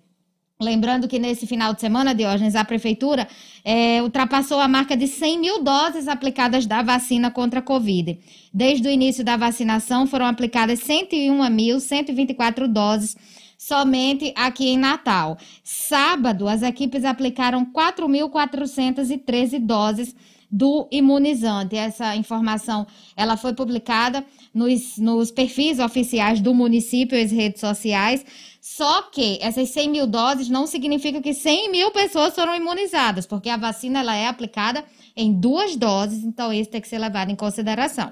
[0.60, 3.28] Lembrando que nesse final de semana, Diógenes, a Prefeitura
[3.64, 8.18] é, ultrapassou a marca de 100 mil doses aplicadas da vacina contra a Covid.
[8.52, 13.16] Desde o início da vacinação, foram aplicadas 101.124 doses
[13.58, 15.38] somente aqui em Natal.
[15.64, 20.16] Sábado, as equipes aplicaram 4.413 doses
[20.49, 21.76] do imunizante.
[21.76, 28.26] Essa informação ela foi publicada nos, nos perfis oficiais do município e as redes sociais.
[28.62, 33.49] Só que essas 100 mil doses não significa que 100 mil pessoas foram imunizadas, porque
[33.49, 34.84] a vacina ela é aplicada
[35.16, 38.12] em duas doses, então isso tem que ser levado em consideração.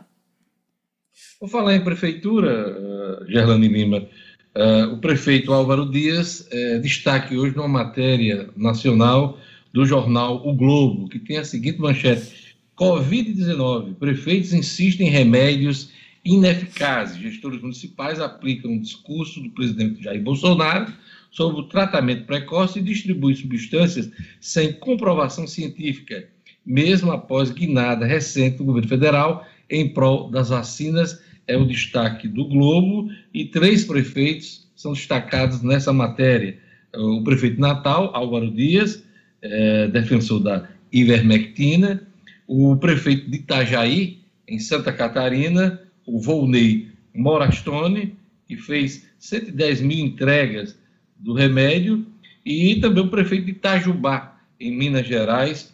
[1.39, 4.07] Vou falar em prefeitura, uh, Gerlane Lima.
[4.55, 9.37] Uh, o prefeito Álvaro Dias uh, destaque hoje numa matéria nacional
[9.73, 15.91] do jornal O Globo, que tem a seguinte manchete: Covid-19, prefeitos insistem em remédios
[16.23, 17.17] ineficazes.
[17.17, 20.93] Gestores municipais aplicam um discurso do presidente Jair Bolsonaro
[21.29, 26.29] sobre o tratamento precoce e distribuem substâncias sem comprovação científica,
[26.65, 32.45] mesmo após guinada recente do governo federal em prol das vacinas é o destaque do
[32.45, 36.57] Globo e três prefeitos são destacados nessa matéria.
[36.93, 39.03] O prefeito Natal, Álvaro Dias,
[39.41, 42.07] é, defensor da ivermectina,
[42.47, 48.15] o prefeito de Itajaí, em Santa Catarina, o Volney Morastone,
[48.47, 50.77] que fez 110 mil entregas
[51.17, 52.05] do remédio,
[52.45, 55.73] e também o prefeito de Itajubá, em Minas Gerais,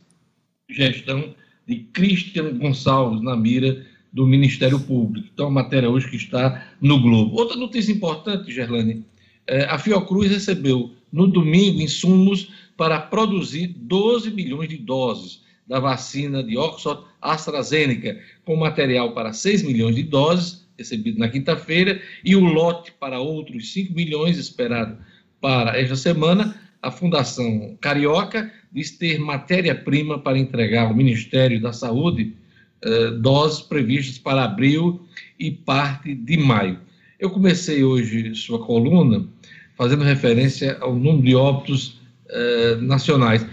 [0.69, 1.35] gestão
[1.67, 5.27] de Cristian Gonçalves na mira do Ministério Público.
[5.33, 7.35] Então, a matéria hoje que está no Globo.
[7.37, 9.05] Outra notícia importante, Gerlane,
[9.47, 16.43] É, a Fiocruz recebeu no domingo insumos para produzir 12 milhões de doses da vacina
[16.43, 22.39] de Oxford AstraZeneca, com material para 6 milhões de doses, recebido na quinta-feira, e o
[22.39, 24.97] lote para outros 5 milhões esperado
[25.39, 26.59] para esta semana.
[26.81, 32.35] A Fundação Carioca diz ter matéria-prima para entregar ao Ministério da Saúde
[32.83, 35.05] eh, doses previstas para abril
[35.39, 36.79] e parte de maio.
[37.19, 39.27] Eu comecei hoje sua coluna
[39.75, 43.45] fazendo referência ao número de óbitos eh, nacionais.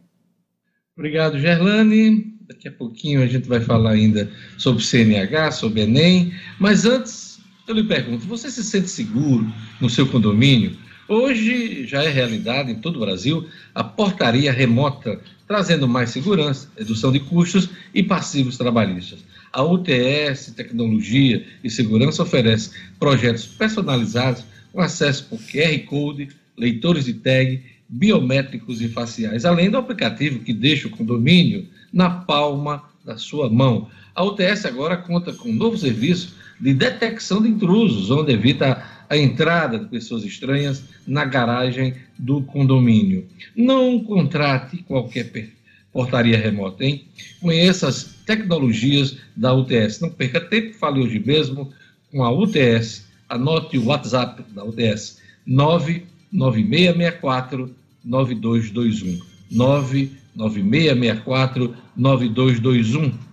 [0.98, 2.34] Obrigado, Gerlane.
[2.48, 6.34] Daqui a pouquinho a gente vai falar ainda sobre CNH, sobre Enem.
[6.60, 9.46] Mas antes, eu lhe pergunto: você se sente seguro
[9.80, 10.76] no seu condomínio?
[11.10, 17.12] Hoje já é realidade em todo o Brasil a portaria remota, trazendo mais segurança, redução
[17.12, 19.26] de custos e passivos trabalhistas.
[19.52, 27.16] A UTS Tecnologia e Segurança oferece projetos personalizados com acesso por QR Code, leitores de
[27.16, 33.50] tag, biométricos e faciais, além do aplicativo que deixa o condomínio na palma da sua
[33.50, 33.90] mão.
[34.14, 39.18] A UTS agora conta com um novo serviço de detecção de intrusos, onde evita a
[39.18, 43.26] entrada de pessoas estranhas na garagem do condomínio.
[43.56, 45.50] Não contrate qualquer
[45.92, 47.06] portaria remota, hein?
[47.42, 50.00] Conheça as tecnologias da UTS.
[50.00, 51.74] Não perca tempo, fale hoje mesmo
[52.12, 53.10] com a UTS.
[53.28, 59.20] Anote o WhatsApp da UTS: 99664 9221.
[59.52, 63.29] 99664 9221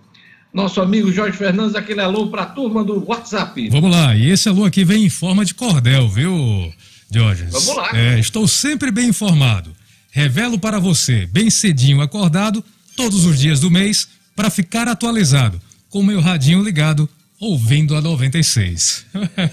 [0.53, 3.69] nosso amigo Jorge Fernandes, aquele alô para a turma do WhatsApp.
[3.69, 6.73] Vamos lá, e esse alô aqui vem em forma de cordel, viu,
[7.11, 7.45] Jorge?
[7.51, 7.89] Vamos lá.
[7.93, 9.75] É, estou sempre bem informado.
[10.11, 12.63] Revelo para você, bem cedinho acordado,
[12.95, 17.07] todos os dias do mês, para ficar atualizado, com o meu radinho ligado
[17.39, 19.05] ouvindo a 96.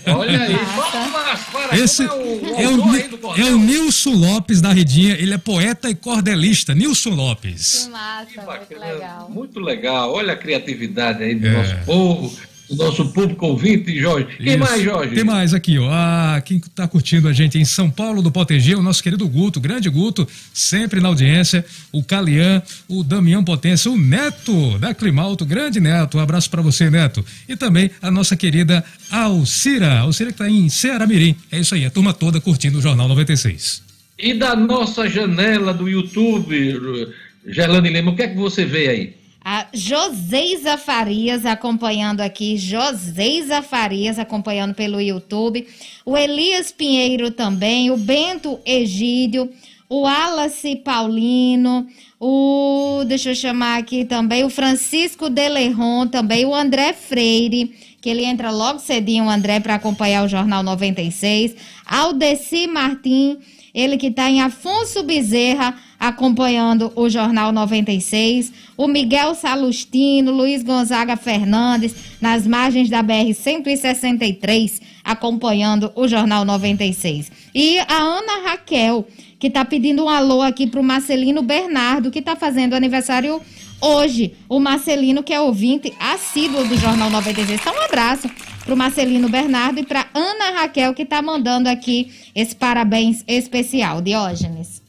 [0.06, 0.56] Olha aí,
[1.52, 5.90] para Esse é o, é, o, é o Nilson Lopes da Redinha, ele é poeta
[5.90, 6.74] e cordelista.
[6.74, 7.84] Nilson Lopes.
[7.84, 9.30] Que massa, que muito legal.
[9.30, 11.50] Muito legal, olha a criatividade aí do é.
[11.50, 14.26] nosso povo o nosso público ouvinte, Jorge.
[14.38, 14.58] Quem Isso.
[14.58, 15.14] mais, Jorge?
[15.14, 15.88] Tem mais aqui, ó.
[15.90, 19.60] Ah, quem está curtindo a gente em São Paulo do Potegi, o nosso querido Guto,
[19.60, 21.64] grande Guto, sempre na audiência.
[21.92, 26.16] O Calian, o Damião Potência, o Neto da Climalto, grande Neto.
[26.16, 27.24] Um abraço para você, Neto.
[27.48, 31.36] E também a nossa querida Alcira, Alcira que está em Ceará Mirim.
[31.52, 33.82] É isso aí, a turma toda curtindo o Jornal 96.
[34.18, 37.12] E da nossa janela do YouTube,
[37.46, 39.23] Gerlane Lima, o que é que você vê aí?
[39.44, 45.68] A Joseisa Farias acompanhando aqui, Joseisa Farias acompanhando pelo YouTube,
[46.02, 49.50] o Elias Pinheiro também, o Bento Egídio,
[49.86, 51.86] o Wallace Paulino,
[52.18, 58.24] o, deixa eu chamar aqui também, o Francisco Deleron também, o André Freire, que ele
[58.24, 63.36] entra logo cedinho, o André, para acompanhar o Jornal 96, Aldeci Martim,
[63.74, 71.16] ele que está em Afonso Bezerra, acompanhando o Jornal 96, o Miguel Salustino, Luiz Gonzaga
[71.16, 77.32] Fernandes, nas margens da BR-163, acompanhando o Jornal 96.
[77.54, 82.18] E a Ana Raquel, que está pedindo um alô aqui para o Marcelino Bernardo, que
[82.18, 83.40] está fazendo aniversário
[83.80, 84.34] hoje.
[84.46, 87.62] O Marcelino, que é ouvinte assíduo do Jornal 96.
[87.62, 88.28] Então, um abraço
[88.62, 94.02] para o Marcelino Bernardo e para Ana Raquel, que está mandando aqui esse parabéns especial.
[94.02, 94.83] Diógenes.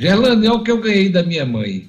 [0.00, 1.86] Gerlane, é o que eu ganhei da minha mãe.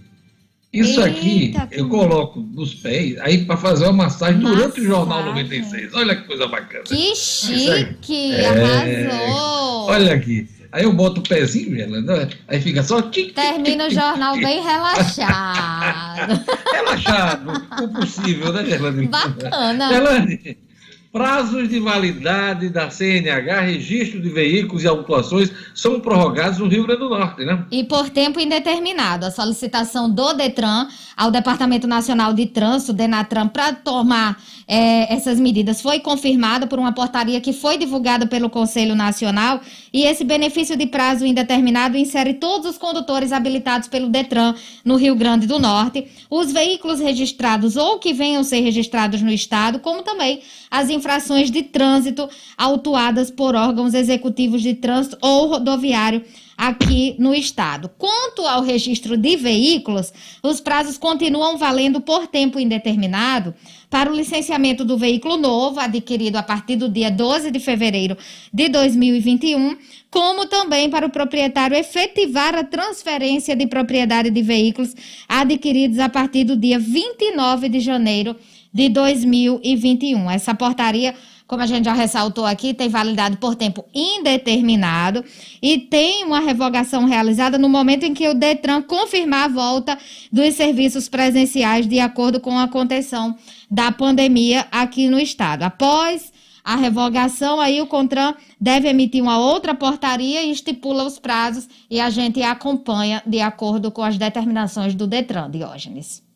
[0.74, 5.26] Isso Eita, aqui eu coloco nos pés, aí para fazer uma massagem, durante o Jornal
[5.26, 5.94] 96.
[5.94, 6.84] Olha que coisa bacana.
[6.84, 8.34] Que chique!
[8.34, 9.86] É, Arrasou!
[9.88, 10.48] Olha aqui.
[10.74, 16.42] Aí eu boto o pezinho, Gerlane, aí fica só tic, Termina o jornal bem relaxado.
[16.72, 17.52] relaxado,
[17.84, 19.08] o possível, né, Gerlane?
[19.08, 19.90] Bacana.
[19.90, 20.58] Gerlane,
[21.12, 27.02] prazos de validade da CNH, registro de veículos e autuações são prorrogados no Rio Grande
[27.02, 27.66] do Norte, né?
[27.70, 30.88] E por tempo indeterminado, a solicitação do Detran
[31.18, 36.94] ao Departamento Nacional de Trânsito, Denatran, para tomar eh, essas medidas foi confirmada por uma
[36.94, 39.60] portaria que foi divulgada pelo Conselho Nacional
[39.92, 44.56] e esse benefício de prazo indeterminado insere todos os condutores habilitados pelo Detran
[44.86, 49.80] no Rio Grande do Norte, os veículos registrados ou que venham ser registrados no estado,
[49.80, 56.24] como também as infrações de trânsito autuadas por órgãos executivos de trânsito ou rodoviário
[56.56, 57.90] aqui no estado.
[57.98, 63.56] Quanto ao registro de veículos, os prazos continuam valendo por tempo indeterminado
[63.90, 68.16] para o licenciamento do veículo novo, adquirido a partir do dia 12 de fevereiro
[68.54, 69.76] de 2021,
[70.12, 74.96] como também para o proprietário efetivar a transferência de propriedade de veículos
[75.28, 78.51] adquiridos a partir do dia 29 de janeiro de
[78.90, 80.30] 2021.
[80.30, 81.14] Essa portaria
[81.52, 85.22] como a gente já ressaltou aqui, tem validade por tempo indeterminado
[85.62, 89.98] e tem uma revogação realizada no momento em que o Detran confirmar a volta
[90.32, 93.36] dos serviços presenciais de acordo com a contenção
[93.70, 95.64] da pandemia aqui no estado.
[95.64, 96.32] Após
[96.64, 102.00] a revogação, aí o CONTRAN deve emitir uma outra portaria e estipula os prazos e
[102.00, 106.31] a gente acompanha de acordo com as determinações do Detran, Diógenes.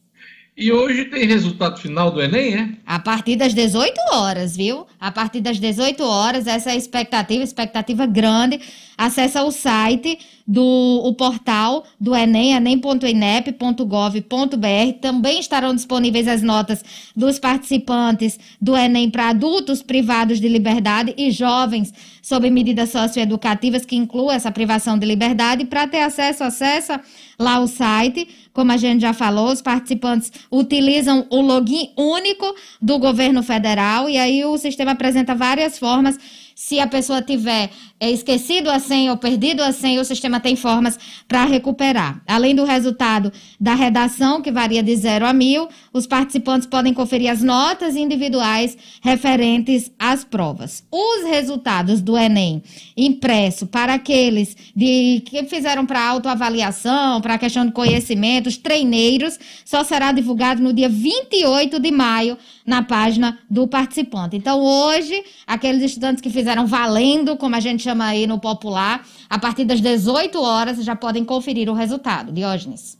[0.58, 2.70] E hoje tem resultado final do Enem, é?
[2.86, 4.86] A partir das 18 horas, viu?
[4.97, 8.62] A partir das 18 horas, essa é a expectativa, expectativa grande.
[8.97, 14.99] Acesse o site do o portal do Enem, enem.inep.gov.br.
[15.01, 21.32] Também estarão disponíveis as notas dos participantes do Enem para adultos privados de liberdade e
[21.32, 25.66] jovens sob medidas socioeducativas que incluam essa privação de liberdade.
[25.66, 27.01] Para ter acesso, acessa
[27.38, 28.27] lá o site.
[28.53, 34.17] Como a gente já falou, os participantes utilizam o login único do governo federal e
[34.17, 36.17] aí o sistema apresenta várias formas.
[36.55, 40.55] Se a pessoa tiver é, esquecido a senha ou perdido a senha, o sistema tem
[40.55, 42.21] formas para recuperar.
[42.27, 47.31] Além do resultado da redação, que varia de 0 a 1000, os participantes podem conferir
[47.31, 50.83] as notas individuais referentes às provas.
[50.91, 52.61] Os resultados do Enem
[52.97, 59.39] impresso para aqueles de, que fizeram para autoavaliação, para a questão de conhecimento, os treineiros,
[59.63, 64.35] só será divulgado no dia 28 de maio na página do participante.
[64.35, 69.39] Então, hoje, aqueles estudantes que fizeram valendo, como a gente chama aí no popular, a
[69.39, 72.31] partir das 18 horas já podem conferir o resultado.
[72.31, 72.99] Diógenes.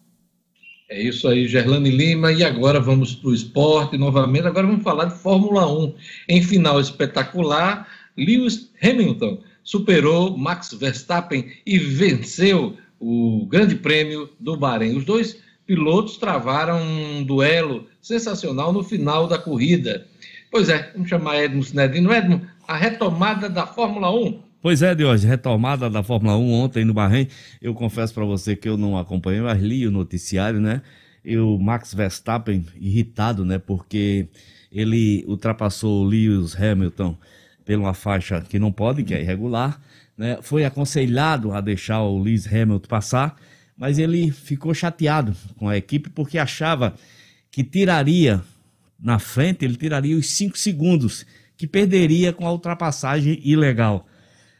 [0.88, 2.31] É isso aí, Gerlane Lima.
[2.31, 4.47] E agora vamos para o esporte novamente.
[4.47, 5.93] Agora vamos falar de Fórmula 1.
[6.29, 14.95] Em final espetacular, Lewis Hamilton superou Max Verstappen e venceu o Grande Prêmio do Bahrein.
[14.95, 20.05] Os dois pilotos travaram um duelo sensacional no final da corrida.
[20.51, 22.13] Pois é, vamos chamar Edmo Sinedino.
[22.13, 24.44] Edmo, a retomada da Fórmula 1.
[24.66, 27.28] Pois é, Diógenes, retomada da Fórmula 1 ontem no Bahrein.
[27.61, 30.82] Eu confesso para você que eu não acompanhei, mas li o noticiário, né?
[31.24, 33.60] E o Max Verstappen irritado, né?
[33.60, 34.27] Porque
[34.72, 37.15] ele ultrapassou o Lewis Hamilton
[37.69, 39.80] uma faixa que não pode, que é irregular,
[40.18, 40.39] né?
[40.41, 43.35] Foi aconselhado a deixar o Lewis Hamilton passar,
[43.77, 46.95] mas ele ficou chateado com a equipe porque achava
[47.52, 48.41] que tiraria
[48.99, 51.23] na frente, ele tiraria os cinco segundos
[51.56, 54.07] que perderia com a ultrapassagem ilegal.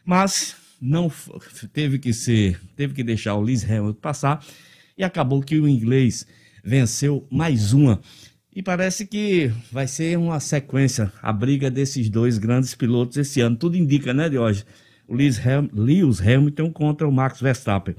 [0.06, 1.10] Mas não
[1.72, 4.44] teve que ser, teve que deixar o Lewis Hamilton passar
[4.96, 6.26] e acabou que o inglês
[6.64, 8.00] venceu mais uma.
[8.54, 13.56] E parece que vai ser uma sequência a briga desses dois grandes pilotos esse ano.
[13.56, 14.64] Tudo indica, né, de hoje?
[15.06, 17.94] O Lewis, Ham, Lewis Hamilton contra o Max Verstappen.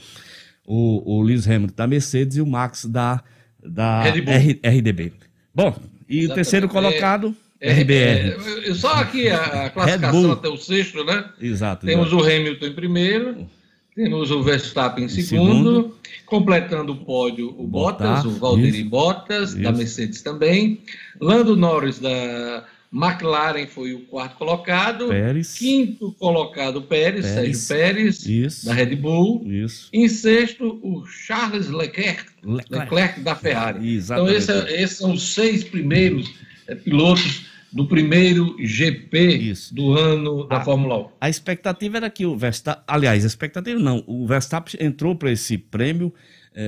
[0.66, 3.24] O, o Lewis Hamilton da Mercedes e o Max da,
[3.64, 5.14] da R, RDB.
[5.54, 5.76] Bom,
[6.10, 6.32] e Exatamente.
[6.32, 8.70] o terceiro colocado, é, RBR.
[8.70, 11.26] É, só aqui a, a classificação até o sexto, né?
[11.42, 11.86] Exato.
[11.86, 12.24] Temos exato.
[12.24, 13.48] o Hamilton em primeiro,
[13.96, 15.98] temos o Verstappen em segundo, segundo.
[16.26, 19.62] completando o pódio o Bottas, Bottas o Valtteri Bottas, isso.
[19.62, 20.82] da Mercedes também,
[21.20, 22.64] Lando Norris da
[22.94, 25.10] McLaren foi o quarto colocado.
[25.10, 25.56] Pérez.
[25.58, 27.58] Quinto colocado, Pérez, Pérez.
[27.58, 28.66] Sérgio Pérez, Isso.
[28.66, 29.44] da Red Bull.
[29.46, 29.90] Isso.
[29.92, 32.72] Em sexto, o Charles Leclerc, Leclerc.
[32.86, 33.96] Leclerc da Ferrari.
[33.96, 34.42] Exatamente.
[34.44, 36.32] Então, esse é- esses são os seis primeiros
[36.76, 39.76] pilotos do primeiro GP Isso.
[39.76, 40.62] do ano da.
[40.62, 41.10] Fórmula 1.
[41.22, 42.84] A expectativa era que o Verstappen.
[42.88, 44.04] Aliás, a expectativa não.
[44.08, 46.14] O Verstappen entrou para esse prêmio,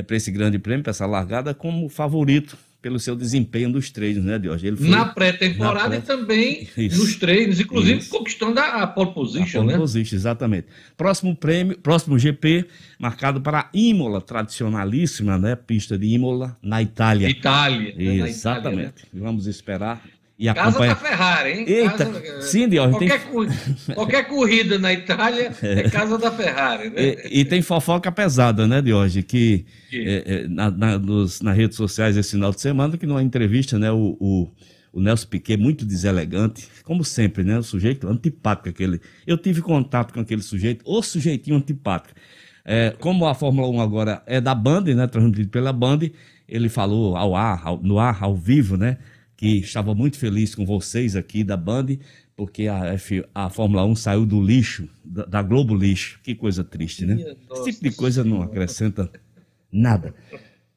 [0.05, 4.35] para esse grande prêmio, para essa largada, como favorito pelo seu desempenho nos treinos, né?
[4.63, 6.99] Ele foi Na pré-temporada pré- e também Isso.
[6.99, 8.09] nos treinos, inclusive Isso.
[8.09, 9.77] conquistando a, a pole a position, pole né?
[9.77, 10.67] position, exatamente.
[10.95, 12.65] Próximo prêmio, próximo GP,
[12.97, 15.55] marcado para Imola, tradicionalíssima, né?
[15.55, 17.29] Pista de Imola, na Itália.
[17.29, 17.93] Itália.
[17.95, 18.17] né?
[18.19, 18.69] Na Exatamente.
[18.79, 19.19] Itália, né?
[19.21, 20.01] Vamos esperar
[20.39, 20.93] e Casa acompanhar.
[20.95, 21.65] da Ferrari, hein?
[21.67, 23.47] Eita, Casa- sim, tem- qualquer, cor-
[23.93, 26.95] qualquer corrida na Itália é casa da Ferrari, né?
[27.29, 28.81] E, e tem fofoca pesada, né?
[29.27, 30.07] Que Que?
[30.07, 33.77] é, é, na, na- nos- nas redes sociais esse final de semana, que numa entrevista,
[33.77, 34.49] né, o, o,
[34.93, 37.59] o Nelson Piquet, muito deselegante, como sempre, né?
[37.59, 39.01] O sujeito antipático aquele.
[39.27, 42.13] Eu tive contato com aquele sujeito, o sujeitinho antipático.
[42.63, 45.05] É, como a Fórmula 1 agora é da Band, né?
[45.05, 45.99] Transmitido pela Band,
[46.47, 48.97] ele falou ao ar, ao- no ar, ao vivo, né?
[49.39, 51.95] Que estava muito feliz com vocês aqui da Band,
[52.35, 56.19] porque a, F, a Fórmula 1 saiu do lixo, da, da Globo Lixo.
[56.21, 57.15] Que coisa triste, né?
[57.15, 59.09] Minha Esse tipo de coisa não acrescenta
[59.71, 60.13] nada.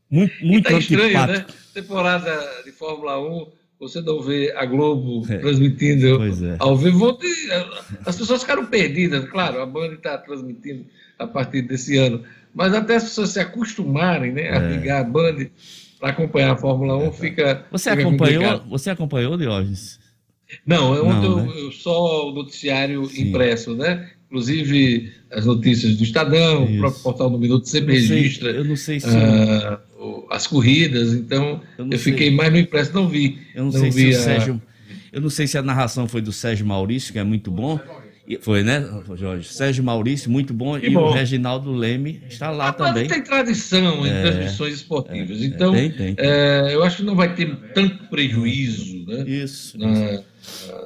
[0.08, 1.50] Muito, muito tá estranho, antipático.
[1.50, 1.58] né?
[1.74, 3.46] Temporada de Fórmula 1,
[3.80, 5.38] você não vê a Globo É.
[5.38, 6.54] transmitindo Pois é.
[6.60, 7.18] ao vivo.
[8.06, 10.86] As pessoas ficaram perdidas, claro, a Band está transmitindo
[11.18, 12.22] a partir desse ano,
[12.54, 14.76] mas até as pessoas se acostumarem né, a É.
[14.76, 15.46] ligar a Band
[16.02, 17.64] para acompanhar a Fórmula 1, fica.
[17.70, 18.68] Você fica acompanhou, complicado.
[18.68, 20.00] você acompanhou, Diógenes?
[20.66, 21.52] Não, eu, Não, ontem né?
[21.56, 23.28] eu, eu só o noticiário Sim.
[23.28, 24.10] impresso, né?
[24.26, 26.74] Inclusive as notícias do Estadão, Isso.
[26.74, 29.06] o próprio portal do Minuto sempre Eu não sei- registra eu não sei se.
[29.06, 32.36] ah, o- as corridas, então Eu eu, fiquei sei.
[32.36, 33.38] mais no impresso, não vi.
[33.54, 34.62] Eu não, não sei se o a- Sérgio.
[35.12, 37.78] Eu não sei se a narração foi do Sérgio Maurício, que é muito bom.
[38.40, 39.48] Foi, né, Jorge?
[39.48, 40.78] Sérgio Maurício, muito bom.
[40.78, 41.08] Que e bom.
[41.08, 43.06] o Reginaldo Leme está lá A também.
[43.08, 46.14] tem tradição em É, transmissões esportivas, é, então tem, tem.
[46.18, 49.78] é, eu acho que não vai ter tanto prejuízo né, Isso.
[49.78, 50.20] na,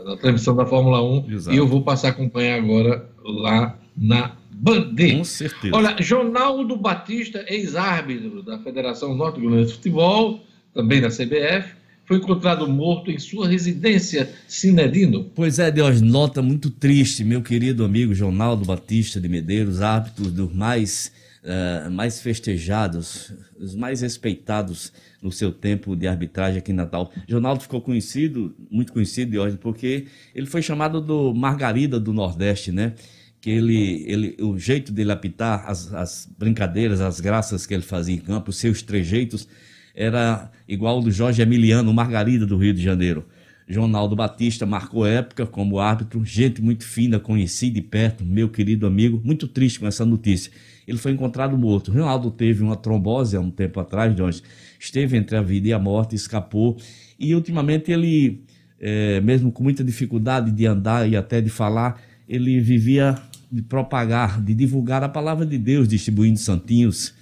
[0.05, 1.55] na transmissão da Fórmula 1 Exato.
[1.55, 4.94] e eu vou passar a acompanhar agora lá na Band.
[5.18, 5.77] Com certeza.
[5.77, 10.40] Olha, Jonaldo Batista, ex-árbitro da Federação Norte Grande de Futebol,
[10.73, 11.74] também da CBF,
[12.06, 15.24] foi encontrado morto em sua residência, Sinedino.
[15.34, 20.52] Pois é, Deus, nota muito triste, meu querido amigo Jonaldo Batista de Medeiros, árbitro dos
[20.54, 21.10] mais,
[21.42, 27.12] eh, mais festejados, os mais respeitados no seu tempo de arbitragem aqui em Natal.
[27.26, 32.94] Jonaldo ficou conhecido, muito conhecido, Deus, porque ele foi chamado do Margarida do Nordeste, né?
[33.40, 38.14] Que ele, ele, o jeito dele apitar, as, as brincadeiras, as graças que ele fazia
[38.14, 39.48] em campo, os seus trejeitos,
[39.97, 43.24] era igual do Jorge Emiliano, Margarida do Rio de Janeiro.
[43.66, 49.20] Jonaldo Batista marcou época como árbitro, gente muito fina, conheci de perto, meu querido amigo,
[49.24, 50.52] muito triste com essa notícia.
[50.86, 51.90] Ele foi encontrado morto.
[51.90, 54.43] Ronaldo teve uma trombose há um tempo atrás, onde
[54.78, 56.77] esteve entre a vida e a morte, escapou.
[57.18, 58.44] E ultimamente ele,
[58.78, 63.16] eh, mesmo com muita dificuldade de andar e até de falar, ele vivia
[63.51, 67.14] de propagar, de divulgar a palavra de Deus, distribuindo santinhos.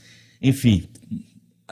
[0.43, 0.85] Enfim,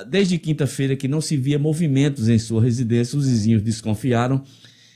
[0.09, 4.43] desde quinta-feira que não se via movimentos em sua residência, os vizinhos desconfiaram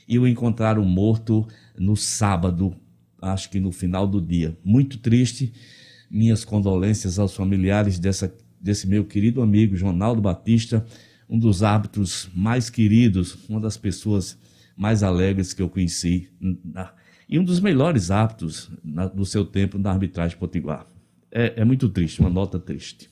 [0.07, 1.47] e o encontraram morto
[1.77, 2.75] no sábado,
[3.21, 4.57] acho que no final do dia.
[4.63, 5.53] Muito triste.
[6.09, 10.85] Minhas condolências aos familiares dessa, desse meu querido amigo Ronaldo Batista,
[11.29, 14.37] um dos árbitros mais queridos, uma das pessoas
[14.75, 16.29] mais alegres que eu conheci
[17.27, 20.87] e um dos melhores árbitros na- do seu tempo na arbitragem potiguar.
[21.29, 23.09] É, é muito triste, uma nota triste.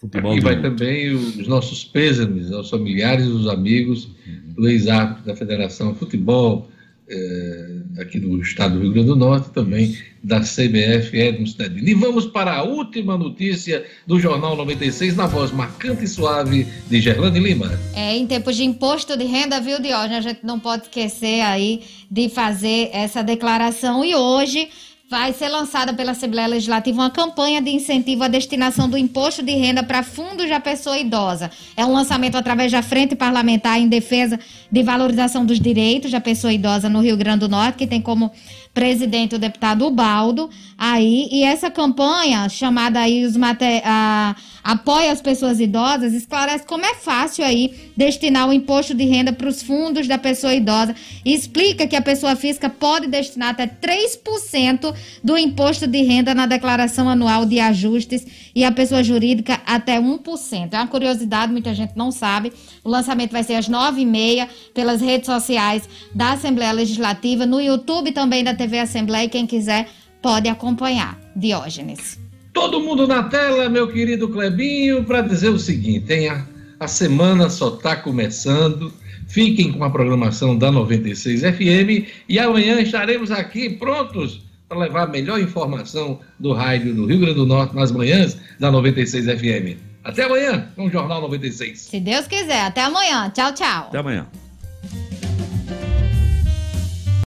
[0.00, 0.62] Futebol Aqui vai mundo.
[0.62, 4.08] também os nossos pêsames aos familiares e os amigos
[4.54, 6.70] do ex-árbitro da Federação de Futebol,
[7.06, 11.84] eh, aqui do estado do Rio Grande do Norte, também da CBF, Edmo Stedin.
[11.84, 17.00] E vamos para a última notícia do Jornal 96, na voz marcante e suave de
[17.00, 17.70] Gerlane Lima.
[17.94, 20.24] É, em tempos de imposto de renda, viu, Diógenes?
[20.24, 24.02] A gente não pode esquecer aí de fazer essa declaração.
[24.04, 24.68] E hoje
[25.10, 29.50] vai ser lançada pela Assembleia Legislativa uma campanha de incentivo à destinação do imposto de
[29.50, 31.50] renda para fundos da pessoa idosa.
[31.76, 34.38] É um lançamento através da Frente Parlamentar em Defesa
[34.70, 38.30] de Valorização dos Direitos da Pessoa Idosa no Rio Grande do Norte, que tem como
[38.72, 40.48] presidente o deputado Ubaldo
[40.78, 41.28] aí.
[41.30, 46.94] E essa campanha, chamada aí os mate- a, apoia as pessoas idosas, esclarece como é
[46.94, 50.94] fácil aí destinar o imposto de renda para os fundos da pessoa idosa
[51.24, 56.46] e explica que a pessoa física pode destinar até 3% do imposto de renda na
[56.46, 60.72] declaração anual de ajustes e a pessoa jurídica até 1%.
[60.72, 62.52] É uma curiosidade, muita gente não sabe.
[62.84, 68.42] O lançamento vai ser às 9h30 pelas redes sociais da Assembleia Legislativa, no YouTube também
[68.42, 69.88] da TV Assembleia, e quem quiser
[70.22, 71.18] pode acompanhar.
[71.34, 72.18] Diógenes.
[72.52, 76.28] Todo mundo na tela, meu querido Clebinho, para dizer o seguinte: hein?
[76.28, 76.46] A,
[76.80, 78.92] a semana só está começando.
[79.28, 85.06] Fiquem com a programação da 96 FM e amanhã estaremos aqui prontos para levar a
[85.06, 89.89] melhor informação do rádio do Rio Grande do Norte nas manhãs da 96 FM.
[90.02, 91.80] Até amanhã com o Jornal 96.
[91.80, 93.30] Se Deus quiser, até amanhã.
[93.30, 93.86] Tchau, tchau.
[93.88, 94.26] Até amanhã.